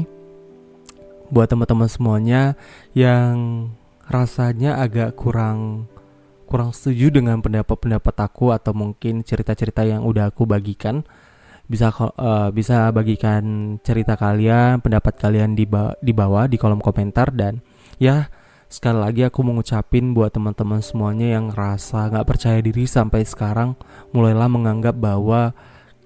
Buat 1.32 1.56
teman-teman 1.56 1.88
semuanya 1.88 2.60
yang 2.92 3.70
rasanya 4.12 4.84
agak 4.84 5.16
kurang 5.16 5.88
kurang 6.46 6.76
setuju 6.76 7.10
dengan 7.10 7.40
pendapat-pendapat 7.40 8.16
aku 8.20 8.54
atau 8.54 8.76
mungkin 8.76 9.26
cerita-cerita 9.26 9.88
yang 9.88 10.06
udah 10.06 10.30
aku 10.30 10.46
bagikan 10.46 11.02
bisa 11.66 11.90
uh, 11.90 12.52
bisa 12.52 12.92
bagikan 12.92 13.76
cerita 13.82 14.20
kalian 14.20 14.84
pendapat 14.84 15.18
kalian 15.18 15.56
di, 15.56 15.64
ba 15.64 15.96
di 16.04 16.12
bawah 16.12 16.46
di 16.46 16.60
kolom 16.60 16.84
komentar 16.84 17.32
dan 17.34 17.64
ya 17.98 18.30
Sekali 18.74 18.98
lagi 18.98 19.22
aku 19.22 19.46
mau 19.46 19.54
ngucapin 19.54 20.18
buat 20.18 20.34
teman-teman 20.34 20.82
semuanya 20.82 21.38
yang 21.38 21.54
rasa 21.54 22.10
gak 22.10 22.26
percaya 22.26 22.58
diri 22.58 22.90
sampai 22.90 23.22
sekarang 23.22 23.78
mulailah 24.10 24.50
menganggap 24.50 24.98
bahwa 24.98 25.54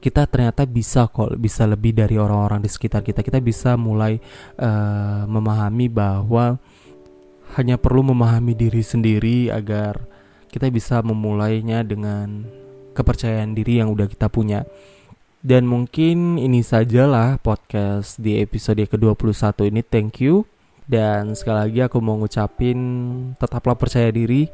kita 0.03 0.27
ternyata 0.27 0.67
bisa 0.67 1.07
kok 1.07 1.31
bisa 1.39 1.63
lebih 1.63 1.95
dari 1.95 2.19
orang-orang 2.19 2.59
di 2.59 2.67
sekitar 2.67 3.07
kita. 3.07 3.23
Kita 3.23 3.39
bisa 3.39 3.79
mulai 3.79 4.19
uh, 4.59 5.23
memahami 5.31 5.87
bahwa 5.87 6.59
hanya 7.55 7.79
perlu 7.79 8.03
memahami 8.03 8.51
diri 8.51 8.83
sendiri 8.83 9.47
agar 9.47 10.03
kita 10.51 10.67
bisa 10.67 10.99
memulainya 10.99 11.87
dengan 11.87 12.51
kepercayaan 12.91 13.55
diri 13.55 13.79
yang 13.79 13.95
udah 13.95 14.11
kita 14.11 14.27
punya. 14.27 14.67
Dan 15.39 15.63
mungkin 15.71 16.35
ini 16.35 16.59
sajalah 16.67 17.39
podcast 17.39 18.19
di 18.19 18.43
episode 18.43 18.83
ke-21 18.83 19.71
ini. 19.71 19.79
Thank 19.87 20.19
you. 20.19 20.56
Dan 20.87 21.35
sekali 21.35 21.67
lagi 21.67 21.79
aku 21.83 21.99
mau 21.99 22.15
ngucapin 22.15 22.79
tetaplah 23.35 23.75
percaya 23.75 24.07
diri. 24.07 24.47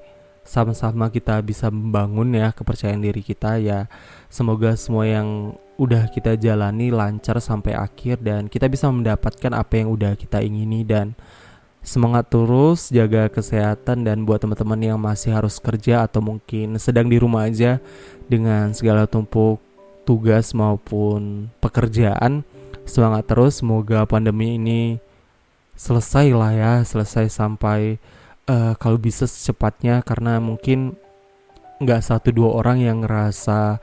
Sama-sama 0.43 1.07
kita 1.07 1.39
bisa 1.39 1.71
membangun 1.71 2.35
ya 2.35 2.51
kepercayaan 2.51 2.99
diri 2.99 3.21
kita 3.21 3.61
ya. 3.61 3.87
Semoga 4.27 4.73
semua 4.75 5.07
yang 5.07 5.55
udah 5.77 6.09
kita 6.09 6.35
jalani 6.35 6.89
lancar 6.89 7.39
sampai 7.39 7.77
akhir 7.77 8.19
dan 8.19 8.49
kita 8.49 8.67
bisa 8.67 8.89
mendapatkan 8.89 9.53
apa 9.53 9.73
yang 9.79 9.93
udah 9.93 10.17
kita 10.17 10.41
ingini. 10.41 10.81
Dan 10.83 11.13
semangat 11.85 12.33
terus 12.33 12.89
jaga 12.89 13.29
kesehatan 13.29 14.03
dan 14.03 14.25
buat 14.25 14.41
teman-teman 14.41 14.81
yang 14.81 14.99
masih 14.99 15.37
harus 15.37 15.61
kerja 15.61 16.09
atau 16.09 16.19
mungkin 16.19 16.75
sedang 16.81 17.07
di 17.07 17.21
rumah 17.21 17.45
aja 17.45 17.77
dengan 18.25 18.73
segala 18.73 19.05
tumpuk 19.05 19.61
tugas 20.03 20.51
maupun 20.57 21.47
pekerjaan 21.61 22.41
semangat 22.83 23.29
terus. 23.29 23.61
Semoga 23.61 24.03
pandemi 24.09 24.59
ini 24.59 24.99
selesai 25.73 26.31
lah 26.33 26.51
ya 26.53 26.73
selesai 26.85 27.29
sampai 27.33 27.97
uh, 28.47 28.73
kalau 28.77 28.97
bisa 29.01 29.25
secepatnya 29.25 30.05
karena 30.05 30.37
mungkin 30.37 30.97
nggak 31.81 32.01
satu 32.05 32.29
dua 32.31 32.53
orang 32.63 32.79
yang 32.79 33.03
ngerasa 33.03 33.81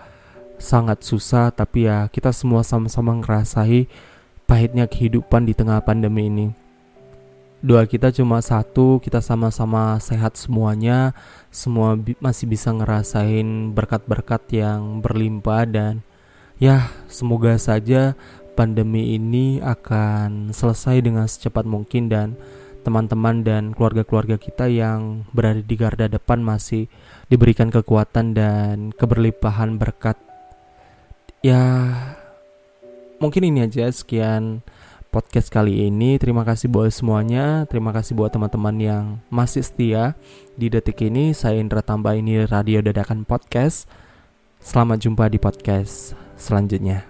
sangat 0.61 1.03
susah 1.03 1.51
tapi 1.51 1.89
ya 1.89 2.07
kita 2.13 2.31
semua 2.31 2.61
sama-sama 2.63 3.17
ngerasai 3.19 3.89
pahitnya 4.45 4.87
kehidupan 4.87 5.49
di 5.49 5.55
tengah 5.57 5.81
pandemi 5.81 6.29
ini. 6.29 6.49
Doa 7.61 7.85
kita 7.85 8.09
cuma 8.09 8.41
satu 8.41 9.05
kita 9.05 9.21
sama-sama 9.21 10.01
sehat 10.01 10.33
semuanya 10.41 11.13
semua 11.53 11.93
bi 11.93 12.17
masih 12.17 12.49
bisa 12.49 12.73
ngerasain 12.73 13.77
berkat-berkat 13.77 14.41
yang 14.57 15.05
berlimpah 15.05 15.69
dan 15.69 16.01
ya 16.57 16.89
semoga 17.05 17.61
saja 17.61 18.17
pandemi 18.61 19.17
ini 19.17 19.57
akan 19.65 20.53
selesai 20.53 21.01
dengan 21.01 21.25
secepat 21.25 21.65
mungkin 21.65 22.13
dan 22.13 22.37
teman-teman 22.85 23.41
dan 23.41 23.73
keluarga-keluarga 23.73 24.37
kita 24.37 24.69
yang 24.69 25.25
berada 25.33 25.65
di 25.65 25.75
garda 25.81 26.13
depan 26.13 26.45
masih 26.45 26.85
diberikan 27.33 27.73
kekuatan 27.73 28.37
dan 28.37 28.93
keberlimpahan 28.93 29.81
berkat. 29.81 30.21
Ya, 31.41 31.89
mungkin 33.17 33.49
ini 33.49 33.65
aja 33.65 33.89
sekian 33.89 34.61
podcast 35.09 35.49
kali 35.49 35.89
ini. 35.89 36.21
Terima 36.21 36.45
kasih 36.45 36.69
buat 36.69 36.93
semuanya. 36.93 37.65
Terima 37.65 37.97
kasih 37.97 38.13
buat 38.13 38.29
teman-teman 38.29 38.77
yang 38.77 39.05
masih 39.33 39.65
setia 39.65 40.21
di 40.61 40.69
detik 40.69 41.01
ini. 41.01 41.33
Saya 41.33 41.65
Indra 41.65 41.81
Tambah 41.81 42.13
ini 42.13 42.45
Radio 42.45 42.85
Dadakan 42.85 43.25
Podcast. 43.25 43.89
Selamat 44.61 45.01
jumpa 45.01 45.33
di 45.33 45.41
podcast 45.41 46.13
selanjutnya. 46.37 47.10